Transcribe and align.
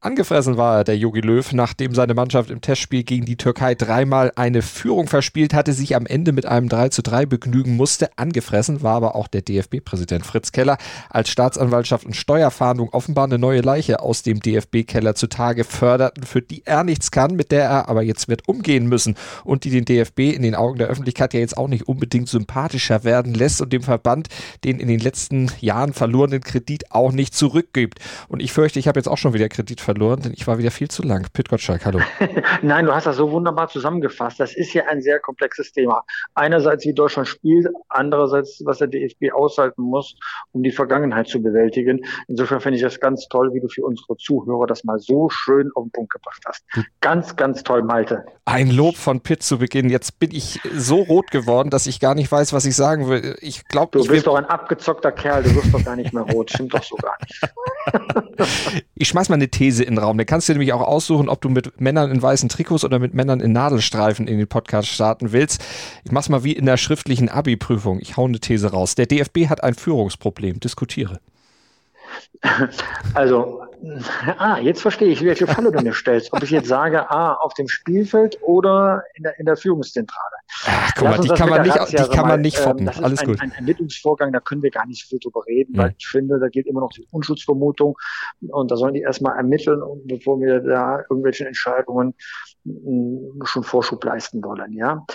Angefressen 0.00 0.58
war 0.58 0.76
er, 0.76 0.84
der 0.84 0.98
Jogi 0.98 1.20
Löw, 1.20 1.52
nachdem 1.54 1.94
seine 1.94 2.12
Mannschaft 2.12 2.50
im 2.50 2.60
Testspiel 2.60 3.02
gegen 3.02 3.24
die 3.24 3.36
Türkei 3.36 3.74
dreimal 3.74 4.30
eine 4.36 4.60
Führung 4.60 5.08
verspielt 5.08 5.54
hatte, 5.54 5.72
sich 5.72 5.96
am 5.96 6.04
Ende 6.04 6.32
mit 6.32 6.44
einem 6.44 6.68
3 6.68 6.90
zu 6.90 7.02
3 7.02 7.24
begnügen 7.24 7.76
musste. 7.76 8.10
Angefressen 8.16 8.82
war 8.82 8.96
aber 8.96 9.16
auch 9.16 9.26
der 9.26 9.40
DFB-Präsident 9.40 10.26
Fritz 10.26 10.52
Keller, 10.52 10.76
als 11.08 11.30
Staatsanwaltschaft 11.30 12.04
und 12.04 12.14
Steuerfahndung 12.14 12.90
offenbar 12.90 13.24
eine 13.24 13.38
neue 13.38 13.62
Leiche 13.62 14.00
aus 14.00 14.22
dem 14.22 14.40
DFB-Keller 14.40 15.14
zutage 15.14 15.64
förderten, 15.64 16.24
für 16.24 16.42
die 16.42 16.66
er 16.66 16.84
nichts 16.84 17.10
kann, 17.10 17.34
mit 17.34 17.50
der 17.50 17.64
er 17.64 17.88
aber 17.88 18.02
jetzt 18.02 18.28
wird 18.28 18.46
umgehen 18.48 18.86
müssen 18.88 19.16
und 19.44 19.64
die 19.64 19.70
den 19.70 19.86
DFB 19.86 20.34
in 20.34 20.42
den 20.42 20.54
Augen 20.54 20.76
der 20.76 20.88
Öffentlichkeit 20.88 21.32
ja 21.32 21.40
jetzt 21.40 21.56
auch 21.56 21.68
nicht 21.68 21.88
unbedingt 21.88 22.28
sympathischer 22.28 23.02
werden 23.04 23.32
lässt 23.32 23.62
und 23.62 23.72
dem 23.72 23.82
Verband 23.82 24.28
den 24.62 24.78
in 24.78 24.88
den 24.88 25.00
letzten 25.00 25.50
Jahren 25.60 25.94
verlorenen 25.94 26.42
Kredit 26.42 26.92
auch 26.92 27.12
nicht 27.12 27.34
zurückgibt. 27.34 27.98
Und 28.28 28.42
ich 28.42 28.52
fürchte, 28.52 28.78
ich 28.78 28.88
habe 28.88 28.98
jetzt 28.98 29.08
auch 29.08 29.16
schon 29.16 29.32
wieder 29.32 29.48
Kredit 29.48 29.85
verloren 29.86 30.20
denn 30.20 30.32
ich 30.34 30.46
war 30.48 30.58
wieder 30.58 30.72
viel 30.72 30.88
zu 30.88 31.02
lang. 31.02 31.28
Pit 31.32 31.48
Gottschalk, 31.48 31.86
hallo. 31.86 32.00
Nein, 32.62 32.86
du 32.86 32.94
hast 32.94 33.06
das 33.06 33.16
so 33.16 33.30
wunderbar 33.30 33.68
zusammengefasst. 33.68 34.40
Das 34.40 34.54
ist 34.54 34.74
ja 34.74 34.84
ein 34.86 35.00
sehr 35.00 35.20
komplexes 35.20 35.70
Thema. 35.72 36.02
Einerseits, 36.34 36.84
wie 36.84 36.92
Deutschland 36.92 37.28
spielt, 37.28 37.68
andererseits, 37.88 38.60
was 38.64 38.78
der 38.78 38.88
DFB 38.88 39.32
aushalten 39.32 39.82
muss, 39.82 40.16
um 40.50 40.64
die 40.64 40.72
Vergangenheit 40.72 41.28
zu 41.28 41.40
bewältigen. 41.40 42.00
Insofern 42.26 42.60
finde 42.60 42.76
ich 42.78 42.82
das 42.82 42.98
ganz 42.98 43.28
toll, 43.28 43.54
wie 43.54 43.60
du 43.60 43.68
für 43.68 43.84
unsere 43.84 44.16
Zuhörer 44.16 44.66
das 44.66 44.82
mal 44.82 44.98
so 44.98 45.28
schön 45.30 45.70
auf 45.76 45.84
den 45.84 45.92
Punkt 45.92 46.12
gebracht 46.12 46.42
hast. 46.46 46.64
Ganz, 47.00 47.36
ganz 47.36 47.62
toll, 47.62 47.84
Malte. 47.84 48.24
Ein 48.44 48.70
Lob 48.70 48.96
von 48.96 49.20
Pitt 49.20 49.44
zu 49.44 49.58
Beginn. 49.58 49.88
Jetzt 49.88 50.18
bin 50.18 50.32
ich 50.32 50.58
so 50.74 50.96
rot 50.96 51.30
geworden, 51.30 51.70
dass 51.70 51.86
ich 51.86 52.00
gar 52.00 52.16
nicht 52.16 52.32
weiß, 52.32 52.52
was 52.52 52.64
ich 52.64 52.74
sagen 52.74 53.08
will. 53.08 53.36
Ich 53.40 53.64
glaube, 53.68 53.96
du 53.96 54.04
bist 54.04 54.26
doch 54.26 54.34
ein 54.34 54.46
abgezockter 54.46 55.12
Kerl. 55.12 55.44
Du 55.44 55.54
wirst 55.54 55.72
doch 55.72 55.84
gar 55.84 55.94
nicht 55.94 56.12
mehr 56.12 56.24
rot. 56.24 56.50
Stimmt 56.50 56.74
doch 56.74 56.82
so 56.82 56.96
gar 56.96 57.16
nicht. 57.22 58.84
ich 58.98 59.08
schmeiß 59.08 59.28
mal 59.28 59.34
eine 59.34 59.48
These 59.48 59.84
in 59.84 59.94
den 59.94 60.02
Raum. 60.02 60.16
Da 60.16 60.24
kannst 60.24 60.48
du 60.48 60.54
nämlich 60.54 60.72
auch 60.72 60.80
aussuchen, 60.80 61.28
ob 61.28 61.42
du 61.42 61.50
mit 61.50 61.80
Männern 61.80 62.10
in 62.10 62.22
weißen 62.22 62.48
Trikots 62.48 62.82
oder 62.82 62.98
mit 62.98 63.12
Männern 63.12 63.40
in 63.40 63.52
Nadelstreifen 63.52 64.26
in 64.26 64.38
den 64.38 64.48
Podcast 64.48 64.88
starten 64.88 65.32
willst. 65.32 65.62
Ich 66.04 66.12
mach's 66.12 66.30
mal 66.30 66.44
wie 66.44 66.52
in 66.52 66.64
der 66.64 66.78
schriftlichen 66.78 67.28
Abi-Prüfung. 67.28 68.00
Ich 68.00 68.16
hau 68.16 68.24
eine 68.24 68.40
These 68.40 68.72
raus. 68.72 68.94
Der 68.94 69.04
DFB 69.04 69.48
hat 69.50 69.62
ein 69.62 69.74
Führungsproblem. 69.74 70.60
Diskutiere. 70.60 71.20
Also, 73.14 73.65
ah, 74.38 74.58
jetzt 74.58 74.82
verstehe 74.82 75.08
ich, 75.08 75.24
welche 75.24 75.46
Falle 75.46 75.72
du 75.72 75.82
mir 75.82 75.92
stellst. 75.92 76.32
Ob 76.32 76.42
ich 76.42 76.50
jetzt 76.50 76.68
sage, 76.68 77.10
ah, 77.10 77.34
auf 77.34 77.54
dem 77.54 77.68
Spielfeld 77.68 78.38
oder 78.42 79.04
in 79.14 79.22
der, 79.22 79.38
in 79.38 79.46
der 79.46 79.56
Führungszentrale. 79.56 80.36
Ach, 80.66 80.92
guck 80.96 81.08
mal, 81.08 81.18
die 81.18 81.28
kann 81.28 81.48
man 81.48 81.62
nicht, 81.62 81.92
die 81.92 82.16
kann 82.16 82.28
man 82.28 82.40
nicht 82.40 82.58
foppen. 82.58 82.86
Das 82.86 83.02
Alles 83.02 83.14
ist 83.14 83.20
ein, 83.20 83.26
gut. 83.28 83.40
ein 83.40 83.52
Ermittlungsvorgang, 83.52 84.32
da 84.32 84.40
können 84.40 84.62
wir 84.62 84.70
gar 84.70 84.86
nicht 84.86 85.02
so 85.02 85.08
viel 85.08 85.18
drüber 85.18 85.44
reden, 85.46 85.72
mhm. 85.72 85.78
weil 85.78 85.94
ich 85.96 86.06
finde, 86.06 86.38
da 86.38 86.48
gilt 86.48 86.66
immer 86.66 86.80
noch 86.80 86.92
die 86.92 87.06
Unschuldsvermutung 87.10 87.96
und 88.48 88.70
da 88.70 88.76
sollen 88.76 88.94
die 88.94 89.00
erstmal 89.00 89.36
ermitteln, 89.36 89.80
bevor 90.04 90.40
wir 90.40 90.60
da 90.60 91.00
irgendwelche 91.10 91.46
Entscheidungen 91.46 92.14
schon 93.44 93.62
Vorschub 93.62 94.04
leisten 94.04 94.42
wollen. 94.42 94.72
Ja, 94.72 95.06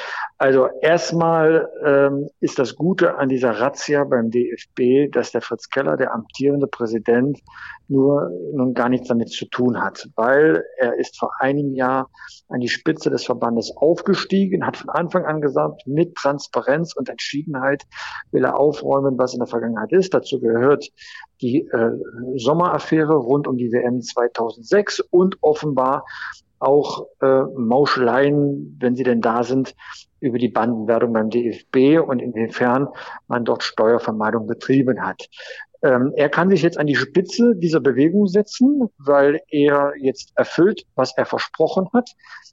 also 0.41 0.69
erstmal 0.81 1.69
ähm, 1.85 2.27
ist 2.39 2.57
das 2.57 2.75
Gute 2.75 3.19
an 3.19 3.29
dieser 3.29 3.51
Razzia 3.51 4.03
beim 4.05 4.31
DFB, 4.31 5.11
dass 5.11 5.31
der 5.31 5.43
Fritz 5.43 5.69
Keller, 5.69 5.97
der 5.97 6.15
amtierende 6.15 6.65
Präsident, 6.65 7.39
nur 7.87 8.31
nun 8.51 8.73
gar 8.73 8.89
nichts 8.89 9.07
damit 9.07 9.29
zu 9.29 9.45
tun 9.45 9.79
hat, 9.79 10.09
weil 10.15 10.63
er 10.79 10.97
ist 10.97 11.19
vor 11.19 11.31
einem 11.37 11.75
Jahr 11.75 12.09
an 12.49 12.59
die 12.59 12.69
Spitze 12.69 13.11
des 13.11 13.23
Verbandes 13.23 13.71
aufgestiegen, 13.77 14.65
hat 14.65 14.77
von 14.77 14.89
Anfang 14.89 15.25
an 15.25 15.41
gesagt, 15.41 15.85
mit 15.85 16.15
Transparenz 16.15 16.95
und 16.95 17.07
Entschiedenheit 17.07 17.83
will 18.31 18.43
er 18.43 18.57
aufräumen, 18.57 19.19
was 19.19 19.33
in 19.33 19.39
der 19.41 19.47
Vergangenheit 19.47 19.91
ist. 19.91 20.11
Dazu 20.11 20.39
gehört 20.39 20.89
die 21.41 21.67
äh, 21.67 21.91
Sommeraffäre 22.37 23.13
rund 23.13 23.47
um 23.47 23.57
die 23.57 23.71
WM 23.71 24.01
2006 24.01 25.01
und 25.01 25.37
offenbar 25.41 26.03
auch 26.61 27.07
äh, 27.21 27.41
Mauscheleien, 27.55 28.77
wenn 28.79 28.95
sie 28.95 29.03
denn 29.03 29.21
da 29.21 29.43
sind, 29.43 29.75
über 30.19 30.37
die 30.37 30.49
Bandenwertung 30.49 31.13
beim 31.13 31.29
DFB 31.29 31.99
und 32.07 32.19
inwiefern 32.19 32.87
man 33.27 33.43
dort 33.43 33.63
Steuervermeidung 33.63 34.47
betrieben 34.47 35.05
hat. 35.05 35.27
Ähm, 35.83 36.13
er 36.15 36.29
kann 36.29 36.49
sich 36.49 36.61
jetzt 36.61 36.77
an 36.77 36.85
die 36.85 36.95
Spitze 36.95 37.55
dieser 37.55 37.79
Bewegung 37.79 38.27
setzen, 38.27 38.89
weil 38.99 39.41
er 39.49 39.93
jetzt 39.97 40.31
erfüllt, 40.35 40.85
was 40.95 41.17
er 41.17 41.25
versprochen 41.25 41.89
hat. 41.91 42.11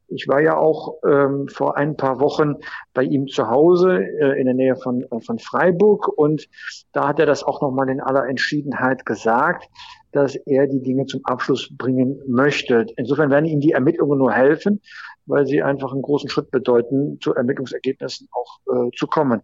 Ich 0.08 0.26
war 0.28 0.40
ja 0.40 0.56
auch 0.56 0.94
ähm, 1.06 1.46
vor 1.48 1.76
ein 1.76 1.96
paar 1.96 2.20
Wochen 2.20 2.54
bei 2.94 3.02
ihm 3.02 3.26
zu 3.26 3.48
Hause 3.48 4.02
äh, 4.02 4.40
in 4.40 4.46
der 4.46 4.54
Nähe 4.54 4.76
von, 4.76 5.02
äh, 5.02 5.20
von 5.20 5.38
Freiburg 5.38 6.08
und 6.08 6.48
da 6.92 7.08
hat 7.08 7.18
er 7.18 7.26
das 7.26 7.44
auch 7.44 7.60
nochmal 7.60 7.90
in 7.90 8.00
aller 8.00 8.26
Entschiedenheit 8.26 9.04
gesagt, 9.04 9.68
dass 10.12 10.34
er 10.34 10.66
die 10.66 10.82
Dinge 10.82 11.06
zum 11.06 11.24
Abschluss 11.24 11.68
bringen 11.76 12.20
möchte. 12.26 12.86
Insofern 12.96 13.30
werden 13.30 13.46
ihm 13.46 13.60
die 13.60 13.72
Ermittlungen 13.72 14.18
nur 14.18 14.32
helfen, 14.32 14.80
weil 15.26 15.46
sie 15.46 15.62
einfach 15.62 15.92
einen 15.92 16.02
großen 16.02 16.28
Schritt 16.28 16.50
bedeuten, 16.50 17.18
zu 17.20 17.34
Ermittlungsergebnissen 17.34 18.28
auch 18.32 18.60
äh, 18.86 18.90
zu 18.96 19.06
kommen. 19.06 19.42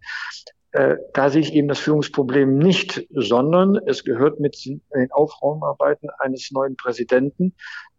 Äh, 0.71 0.97
da 1.13 1.29
sehe 1.29 1.41
ich 1.41 1.53
eben 1.53 1.67
das 1.67 1.79
Führungsproblem 1.79 2.57
nicht, 2.57 3.07
sondern 3.11 3.77
es 3.85 4.03
gehört 4.03 4.39
mit 4.39 4.57
den 4.65 5.11
Aufraumarbeiten 5.11 6.09
eines 6.19 6.51
neuen 6.51 6.75
Präsidenten 6.75 7.53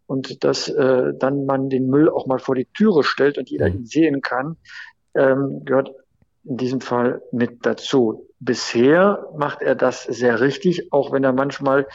und 0.05 0.43
dass 0.43 0.69
äh, 0.69 1.13
dann 1.17 1.45
man 1.45 1.69
den 1.69 1.87
Müll 1.87 2.09
auch 2.09 2.27
mal 2.27 2.39
vor 2.39 2.55
die 2.55 2.67
Türe 2.73 3.03
stellt 3.03 3.37
und 3.37 3.49
jeder 3.49 3.67
ihn 3.67 3.85
sehen 3.85 4.21
kann, 4.21 4.57
ähm, 5.15 5.63
gehört 5.65 5.91
in 6.47 6.57
diesem 6.57 6.81
Fall 6.81 7.21
mit 7.31 7.65
dazu. 7.65 8.27
Bisher 8.39 9.27
macht 9.35 9.61
er 9.61 9.75
das 9.75 10.03
sehr 10.03 10.39
richtig, 10.39 10.93
auch 10.93 11.11
wenn 11.11 11.23
er 11.23 11.33
manchmal 11.33 11.87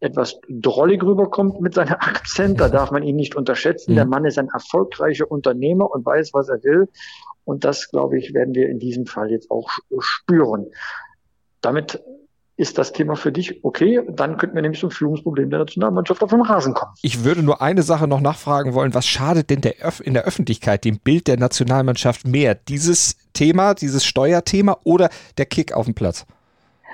etwas 0.00 0.40
drollig 0.48 1.02
rüberkommt 1.02 1.60
mit 1.60 1.74
seinem 1.74 1.94
Akzent. 1.98 2.60
Da 2.60 2.68
darf 2.68 2.90
man 2.90 3.02
ihn 3.02 3.16
nicht 3.16 3.36
unterschätzen. 3.36 3.94
Der 3.94 4.04
mhm. 4.04 4.10
Mann 4.10 4.24
ist 4.24 4.38
ein 4.38 4.48
erfolgreicher 4.48 5.30
Unternehmer 5.30 5.90
und 5.90 6.06
weiß, 6.06 6.30
was 6.32 6.48
er 6.48 6.62
will. 6.62 6.88
Und 7.44 7.64
das, 7.64 7.90
glaube 7.90 8.18
ich, 8.18 8.32
werden 8.32 8.54
wir 8.54 8.68
in 8.68 8.78
diesem 8.78 9.06
Fall 9.06 9.30
jetzt 9.30 9.50
auch 9.50 9.70
spüren. 9.98 10.66
Damit 11.60 12.02
ist 12.60 12.76
das 12.76 12.92
Thema 12.92 13.16
für 13.16 13.32
dich 13.32 13.64
okay? 13.64 14.02
Dann 14.08 14.36
könnten 14.36 14.54
wir 14.54 14.62
nämlich 14.62 14.80
zum 14.80 14.90
Führungsproblem 14.90 15.48
der 15.48 15.60
Nationalmannschaft 15.60 16.22
auf 16.22 16.30
dem 16.30 16.42
Rasen 16.42 16.74
kommen. 16.74 16.92
Ich 17.00 17.24
würde 17.24 17.42
nur 17.42 17.62
eine 17.62 17.82
Sache 17.82 18.06
noch 18.06 18.20
nachfragen 18.20 18.74
wollen. 18.74 18.92
Was 18.92 19.06
schadet 19.06 19.48
denn 19.48 19.62
der 19.62 19.76
Öf 19.82 20.00
in 20.00 20.12
der 20.12 20.24
Öffentlichkeit 20.24 20.84
dem 20.84 20.98
Bild 20.98 21.26
der 21.26 21.38
Nationalmannschaft 21.38 22.26
mehr? 22.26 22.54
Dieses 22.54 23.16
Thema, 23.32 23.72
dieses 23.72 24.04
Steuerthema 24.04 24.76
oder 24.84 25.08
der 25.38 25.46
Kick 25.46 25.72
auf 25.72 25.86
dem 25.86 25.94
Platz? 25.94 26.26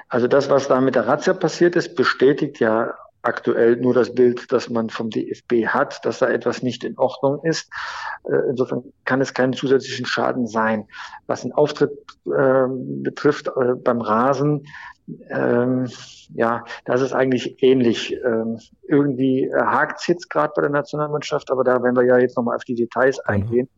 Also 0.09 0.29
das, 0.29 0.49
was 0.49 0.69
da 0.69 0.81
mit 0.81 0.95
der 0.95 1.09
Razzia 1.09 1.35
passiert 1.35 1.75
ist, 1.75 1.97
bestätigt 1.97 2.61
ja 2.61 2.95
aktuell 3.27 3.77
nur 3.77 3.95
das 3.95 4.15
Bild, 4.15 4.53
das 4.53 4.71
man 4.71 4.89
vom 4.91 5.11
DFB 5.11 5.67
hat, 5.67 6.05
dass 6.05 6.21
da 6.21 6.29
etwas 6.29 6.63
nicht 6.63 6.85
in 6.85 6.97
Ordnung 6.99 7.43
ist. 7.45 7.71
Äh, 8.25 8.51
insofern 8.51 8.85
kann 9.05 9.21
es 9.21 9.35
keinen 9.35 9.53
zusätzlichen 9.53 10.07
Schaden 10.07 10.47
sein. 10.47 10.87
Was 11.27 11.43
den 11.43 11.53
Auftritt 11.53 11.93
äh, 12.27 12.67
betrifft 12.69 13.49
äh, 13.49 13.75
beim 13.75 14.01
Rasen, 14.01 14.67
ähm, 15.31 15.89
ja, 16.35 16.65
das 16.85 17.01
ist 17.01 17.13
eigentlich 17.13 17.63
ähnlich. 17.63 18.17
Ähm, 18.25 18.59
irgendwie 18.89 19.45
äh, 19.45 19.55
hakt 19.55 20.01
es 20.01 20.07
jetzt 20.07 20.31
gerade 20.31 20.53
bei 20.55 20.63
der 20.63 20.71
Nationalmannschaft, 20.71 21.51
aber 21.51 21.65
da 21.65 21.83
werden 21.83 21.97
wir 21.97 22.05
ja 22.05 22.19
jetzt 22.19 22.37
nochmal 22.37 22.57
auf 22.57 22.65
die 22.65 22.75
Details 22.75 23.19
mhm. 23.19 23.35
eingehen, 23.35 23.69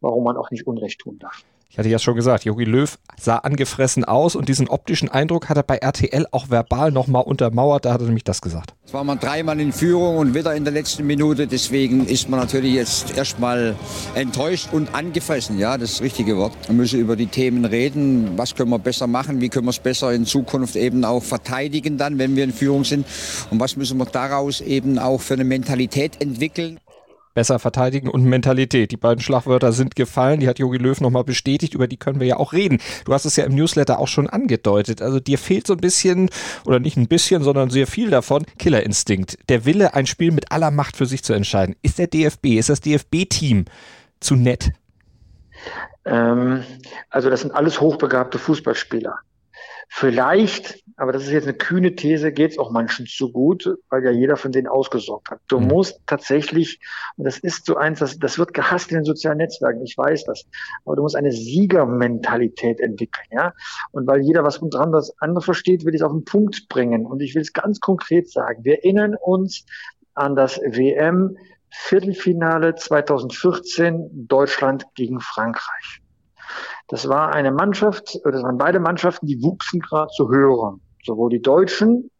warum 0.00 0.24
man 0.24 0.36
auch 0.36 0.50
nicht 0.50 0.66
Unrecht 0.66 1.00
tun 1.00 1.18
darf. 1.18 1.44
Ich 1.68 1.78
hatte 1.78 1.88
ja 1.88 1.98
schon 1.98 2.14
gesagt, 2.14 2.44
Jogi 2.44 2.64
Löw 2.64 2.96
sah 3.20 3.36
angefressen 3.36 4.04
aus 4.04 4.34
und 4.34 4.48
diesen 4.48 4.68
optischen 4.68 5.10
Eindruck 5.10 5.48
hat 5.48 5.56
er 5.56 5.62
bei 5.62 5.76
RTL 5.76 6.26
auch 6.30 6.48
verbal 6.48 6.90
nochmal 6.90 7.22
untermauert. 7.24 7.84
Da 7.84 7.92
hat 7.92 8.00
er 8.00 8.06
nämlich 8.06 8.24
das 8.24 8.40
gesagt. 8.40 8.74
Es 8.86 8.94
war 8.94 9.04
man 9.04 9.18
dreimal 9.18 9.60
in 9.60 9.72
Führung 9.72 10.16
und 10.16 10.34
wieder 10.34 10.54
in 10.54 10.64
der 10.64 10.72
letzten 10.72 11.06
Minute. 11.06 11.46
Deswegen 11.46 12.06
ist 12.06 12.30
man 12.30 12.40
natürlich 12.40 12.72
jetzt 12.72 13.16
erstmal 13.16 13.74
enttäuscht 14.14 14.68
und 14.72 14.94
angefressen. 14.94 15.58
Ja, 15.58 15.76
das, 15.76 15.90
ist 15.90 15.96
das 15.98 16.04
richtige 16.04 16.36
Wort. 16.36 16.52
Wir 16.66 16.74
müssen 16.74 17.00
über 17.00 17.16
die 17.16 17.26
Themen 17.26 17.64
reden. 17.64 18.38
Was 18.38 18.54
können 18.54 18.70
wir 18.70 18.78
besser 18.78 19.06
machen? 19.06 19.40
Wie 19.40 19.48
können 19.48 19.66
wir 19.66 19.70
es 19.70 19.78
besser 19.78 20.12
in 20.12 20.24
Zukunft 20.24 20.76
eben 20.76 21.04
auch 21.04 21.22
verteidigen 21.22 21.98
dann, 21.98 22.18
wenn 22.18 22.36
wir 22.36 22.44
in 22.44 22.52
Führung 22.52 22.84
sind? 22.84 23.06
Und 23.50 23.60
was 23.60 23.76
müssen 23.76 23.98
wir 23.98 24.06
daraus 24.06 24.60
eben 24.60 24.98
auch 24.98 25.20
für 25.20 25.34
eine 25.34 25.44
Mentalität 25.44 26.22
entwickeln? 26.22 26.80
Besser 27.36 27.58
verteidigen 27.58 28.08
und 28.08 28.24
Mentalität. 28.24 28.90
Die 28.90 28.96
beiden 28.96 29.22
Schlagwörter 29.22 29.70
sind 29.70 29.94
gefallen, 29.94 30.40
die 30.40 30.48
hat 30.48 30.58
Jogi 30.58 30.78
Löw 30.78 30.98
nochmal 31.02 31.22
bestätigt, 31.22 31.74
über 31.74 31.86
die 31.86 31.98
können 31.98 32.18
wir 32.18 32.26
ja 32.26 32.38
auch 32.38 32.54
reden. 32.54 32.78
Du 33.04 33.12
hast 33.12 33.26
es 33.26 33.36
ja 33.36 33.44
im 33.44 33.54
Newsletter 33.54 33.98
auch 33.98 34.08
schon 34.08 34.26
angedeutet. 34.26 35.02
Also 35.02 35.20
dir 35.20 35.36
fehlt 35.36 35.66
so 35.66 35.74
ein 35.74 35.80
bisschen, 35.80 36.30
oder 36.64 36.80
nicht 36.80 36.96
ein 36.96 37.08
bisschen, 37.08 37.42
sondern 37.42 37.68
sehr 37.68 37.86
viel 37.86 38.08
davon, 38.08 38.46
Killerinstinkt. 38.58 39.38
Der 39.50 39.66
Wille, 39.66 39.92
ein 39.92 40.06
Spiel 40.06 40.32
mit 40.32 40.50
aller 40.50 40.70
Macht 40.70 40.96
für 40.96 41.04
sich 41.04 41.22
zu 41.22 41.34
entscheiden. 41.34 41.76
Ist 41.82 41.98
der 41.98 42.06
DFB, 42.06 42.56
ist 42.56 42.70
das 42.70 42.80
DFB-Team 42.80 43.66
zu 44.18 44.34
nett? 44.34 44.72
Ähm, 46.06 46.64
also 47.10 47.28
das 47.28 47.42
sind 47.42 47.52
alles 47.52 47.82
hochbegabte 47.82 48.38
Fußballspieler. 48.38 49.14
Vielleicht, 49.88 50.82
aber 50.96 51.12
das 51.12 51.24
ist 51.24 51.30
jetzt 51.30 51.46
eine 51.46 51.56
kühne 51.56 51.94
These, 51.94 52.32
geht 52.32 52.52
es 52.52 52.58
auch 52.58 52.70
manchen 52.70 53.06
zu 53.06 53.30
gut, 53.30 53.68
weil 53.88 54.04
ja 54.04 54.10
jeder 54.10 54.36
von 54.36 54.52
denen 54.52 54.66
ausgesorgt 54.66 55.30
hat. 55.30 55.40
Du 55.48 55.60
mhm. 55.60 55.68
musst 55.68 56.00
tatsächlich, 56.06 56.80
und 57.16 57.24
das 57.24 57.38
ist 57.38 57.66
so 57.66 57.76
eins, 57.76 58.00
das, 58.00 58.18
das 58.18 58.38
wird 58.38 58.52
gehasst 58.52 58.90
in 58.90 58.98
den 58.98 59.04
sozialen 59.04 59.38
Netzwerken, 59.38 59.82
ich 59.84 59.96
weiß 59.96 60.24
das, 60.24 60.44
aber 60.84 60.96
du 60.96 61.02
musst 61.02 61.16
eine 61.16 61.32
Siegermentalität 61.32 62.80
entwickeln, 62.80 63.26
ja. 63.30 63.52
Und 63.92 64.06
weil 64.06 64.20
jeder 64.20 64.44
was 64.44 64.58
unter 64.58 64.80
anderem 64.80 65.04
andere 65.18 65.44
versteht, 65.44 65.84
will 65.84 65.94
ich 65.94 66.00
es 66.00 66.06
auf 66.06 66.12
den 66.12 66.24
Punkt 66.24 66.68
bringen. 66.68 67.06
Und 67.06 67.20
ich 67.20 67.34
will 67.34 67.42
es 67.42 67.52
ganz 67.52 67.80
konkret 67.80 68.30
sagen. 68.30 68.64
Wir 68.64 68.84
erinnern 68.84 69.14
uns 69.14 69.64
an 70.14 70.34
das 70.34 70.58
WM 70.58 71.36
Viertelfinale 71.70 72.74
2014 72.74 74.26
Deutschland 74.28 74.86
gegen 74.94 75.20
Frankreich. 75.20 76.00
Das 76.88 77.08
war 77.08 77.34
eine 77.34 77.52
Mannschaft, 77.52 78.20
das 78.24 78.42
waren 78.42 78.58
beide 78.58 78.80
Mannschaften, 78.80 79.26
die 79.26 79.42
wuchsen 79.42 79.80
gerade 79.80 80.10
zu 80.12 80.28
hören. 80.28 80.80
Sowohl 81.04 81.30
die 81.30 81.42
Deutschen, 81.42 82.10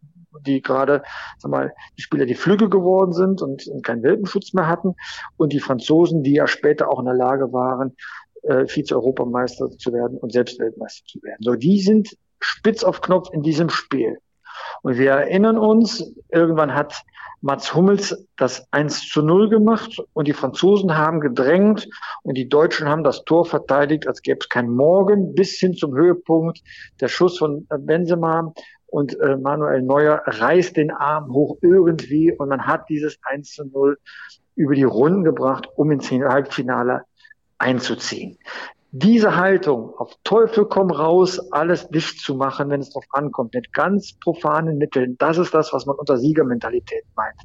die 0.46 0.60
gerade, 0.62 1.02
sag 1.38 1.50
mal, 1.50 1.72
die 1.96 2.02
Spieler, 2.02 2.26
die 2.26 2.34
Flügge 2.34 2.68
geworden 2.68 3.12
sind 3.12 3.42
und 3.42 3.68
keinen 3.82 4.02
Welpenschutz 4.02 4.52
mehr 4.52 4.68
hatten, 4.68 4.94
und 5.36 5.52
die 5.52 5.60
Franzosen, 5.60 6.22
die 6.22 6.34
ja 6.34 6.46
später 6.46 6.90
auch 6.90 6.98
in 6.98 7.06
der 7.06 7.14
Lage 7.14 7.52
waren, 7.52 7.96
äh, 8.42 8.66
Vize-Europameister 8.66 9.70
zu 9.70 9.92
werden 9.92 10.18
und 10.18 10.32
selbst 10.32 10.58
Weltmeister 10.58 11.04
zu 11.06 11.22
werden. 11.22 11.38
So, 11.40 11.54
die 11.54 11.80
sind 11.80 12.16
spitz 12.40 12.84
auf 12.84 13.00
Knopf 13.00 13.30
in 13.32 13.42
diesem 13.42 13.70
Spiel. 13.70 14.18
Und 14.82 14.98
wir 14.98 15.10
erinnern 15.10 15.58
uns, 15.58 16.14
irgendwann 16.30 16.74
hat 16.74 17.02
Mats 17.42 17.74
Hummels 17.74 18.26
das 18.36 18.66
1 18.72 19.08
zu 19.08 19.22
0 19.22 19.48
gemacht 19.48 20.02
und 20.14 20.26
die 20.26 20.32
Franzosen 20.32 20.96
haben 20.96 21.20
gedrängt 21.20 21.88
und 22.22 22.34
die 22.34 22.48
Deutschen 22.48 22.88
haben 22.88 23.04
das 23.04 23.24
Tor 23.24 23.44
verteidigt, 23.44 24.08
als 24.08 24.22
gäbe 24.22 24.38
es 24.40 24.48
kein 24.48 24.70
Morgen, 24.70 25.34
bis 25.34 25.58
hin 25.58 25.74
zum 25.74 25.94
Höhepunkt. 25.94 26.62
Der 27.00 27.08
Schuss 27.08 27.38
von 27.38 27.66
Benzema 27.68 28.52
und 28.86 29.18
äh, 29.20 29.36
Manuel 29.36 29.82
Neuer 29.82 30.22
reißt 30.24 30.76
den 30.76 30.90
Arm 30.90 31.32
hoch 31.32 31.58
irgendwie 31.60 32.32
und 32.32 32.48
man 32.48 32.66
hat 32.66 32.88
dieses 32.88 33.18
1 33.22 33.52
zu 33.52 33.64
0 33.64 33.98
über 34.54 34.74
die 34.74 34.84
Runden 34.84 35.22
gebracht, 35.22 35.68
um 35.76 35.90
ins 35.90 36.10
Halbfinale 36.10 37.02
einzuziehen 37.58 38.38
diese 38.98 39.36
Haltung, 39.36 39.92
auf 39.98 40.14
Teufel 40.24 40.64
komm 40.64 40.90
raus, 40.90 41.38
alles 41.52 41.88
dicht 41.88 42.18
zu 42.20 42.34
machen, 42.34 42.70
wenn 42.70 42.80
es 42.80 42.90
darauf 42.90 43.04
ankommt, 43.10 43.52
mit 43.52 43.74
ganz 43.74 44.14
profanen 44.14 44.78
Mitteln, 44.78 45.16
das 45.18 45.36
ist 45.36 45.52
das, 45.52 45.72
was 45.74 45.84
man 45.84 45.96
unter 45.96 46.16
Siegermentalität 46.16 47.04
meint. 47.14 47.36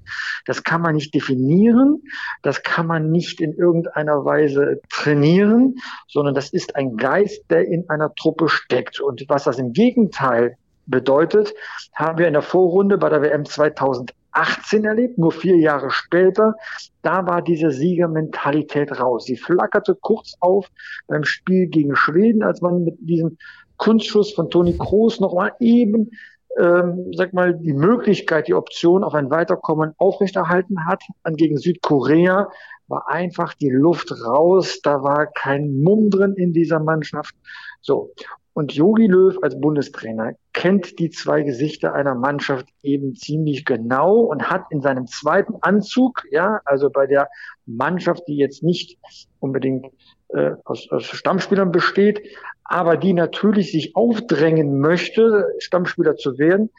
Das 0.46 0.64
kann 0.64 0.82
man 0.82 0.96
nicht 0.96 1.14
definieren, 1.14 2.04
das 2.42 2.64
kann 2.64 2.88
man 2.88 3.12
nicht 3.12 3.42
in 3.42 3.54
irgendeiner 3.54 4.24
Weise 4.24 4.80
trainieren, 4.90 5.76
sondern 6.08 6.36
das 6.36 6.54
ist 6.54 6.78
ein 6.78 6.96
Geist, 6.96 7.44
der 7.50 7.68
in 7.68 7.90
einer 7.90 8.16
Truppe 8.16 8.48
steckt. 8.48 9.02
Und 9.02 9.26
was 9.28 9.44
das 9.44 9.60
im 9.60 9.74
Gegenteil 9.74 10.56
bedeutet, 10.86 11.54
haben 11.94 12.18
wir 12.18 12.28
in 12.28 12.34
der 12.34 12.42
Vorrunde 12.44 12.98
bei 12.98 13.10
der 13.10 13.22
WM 13.22 13.44
2000 13.44 14.14
18 14.32 14.86
erlebt, 14.86 15.18
nur 15.18 15.32
vier 15.32 15.58
Jahre 15.58 15.90
später. 15.90 16.56
Da 17.02 17.26
war 17.26 17.42
diese 17.42 17.72
Siegermentalität 17.72 19.00
raus. 19.00 19.26
Sie 19.26 19.38
flackerte 19.38 19.96
kurz 19.96 20.36
auf 20.40 20.70
beim 21.08 21.24
Spiel 21.24 21.68
gegen 21.68 21.96
Schweden, 21.96 22.44
als 22.44 22.62
man 22.62 22.84
mit 22.84 22.98
diesem 23.00 23.38
Kunstschuss 23.78 24.34
von 24.34 24.50
Toni 24.50 24.78
Kroos 24.78 25.20
noch 25.20 25.34
mal 25.34 25.54
eben, 25.60 26.12
ähm, 26.60 27.12
sag 27.16 27.34
mal, 27.34 27.58
die 27.58 27.74
Möglichkeit, 27.74 28.48
die 28.48 28.54
Option 28.54 29.04
auf 29.04 29.14
ein 29.14 29.32
Weiterkommen 29.32 29.94
aufrechterhalten 29.98 30.86
hat. 30.86 31.02
An 31.24 31.36
gegen 31.36 31.58
Südkorea 31.58 32.50
war 32.88 33.08
einfach 33.10 33.54
die 33.54 33.70
Luft 33.70 34.12
raus. 34.24 34.82
Da 34.84 35.02
war 35.02 35.28
kein 35.28 35.82
Mumm 35.82 36.10
drin 36.10 36.34
in 36.36 36.54
dieser 36.54 36.80
Mannschaft. 36.80 37.36
So. 37.82 38.14
Und 38.54 38.74
Jogi 38.74 39.08
Löw 39.08 39.38
als 39.42 39.60
Bundestrainer 39.60 40.34
kennt 40.54 41.00
die 41.00 41.10
zwei 41.10 41.44
Gesichter 41.44 41.94
einer 41.94 42.16
Mannschaft 42.16 42.68
eben 42.84 43.16
ziemlich 43.16 43.64
genau 43.64 44.20
und 44.20 44.50
hat 44.50 44.66
in 44.72 44.82
seinem 44.82 45.08
zweiten 45.08 45.56
Anzug, 45.62 46.24
ja, 46.32 46.60
also 46.66 46.90
bei 46.90 47.08
der 47.08 47.30
Mannschaft, 47.66 48.24
die 48.28 48.36
jetzt 48.36 48.62
nicht 48.62 48.98
unbedingt 49.40 49.88
äh, 50.30 50.52
aus, 50.66 50.90
aus 50.92 51.06
Stammspielern 51.06 51.72
besteht, 51.72 52.22
aber 52.66 52.98
die 52.98 53.14
natürlich 53.14 53.72
sich 53.72 53.96
aufdrängen 53.96 54.80
möchte, 54.80 55.54
Stammspieler 55.60 56.16
zu 56.16 56.38
werden, 56.38 56.70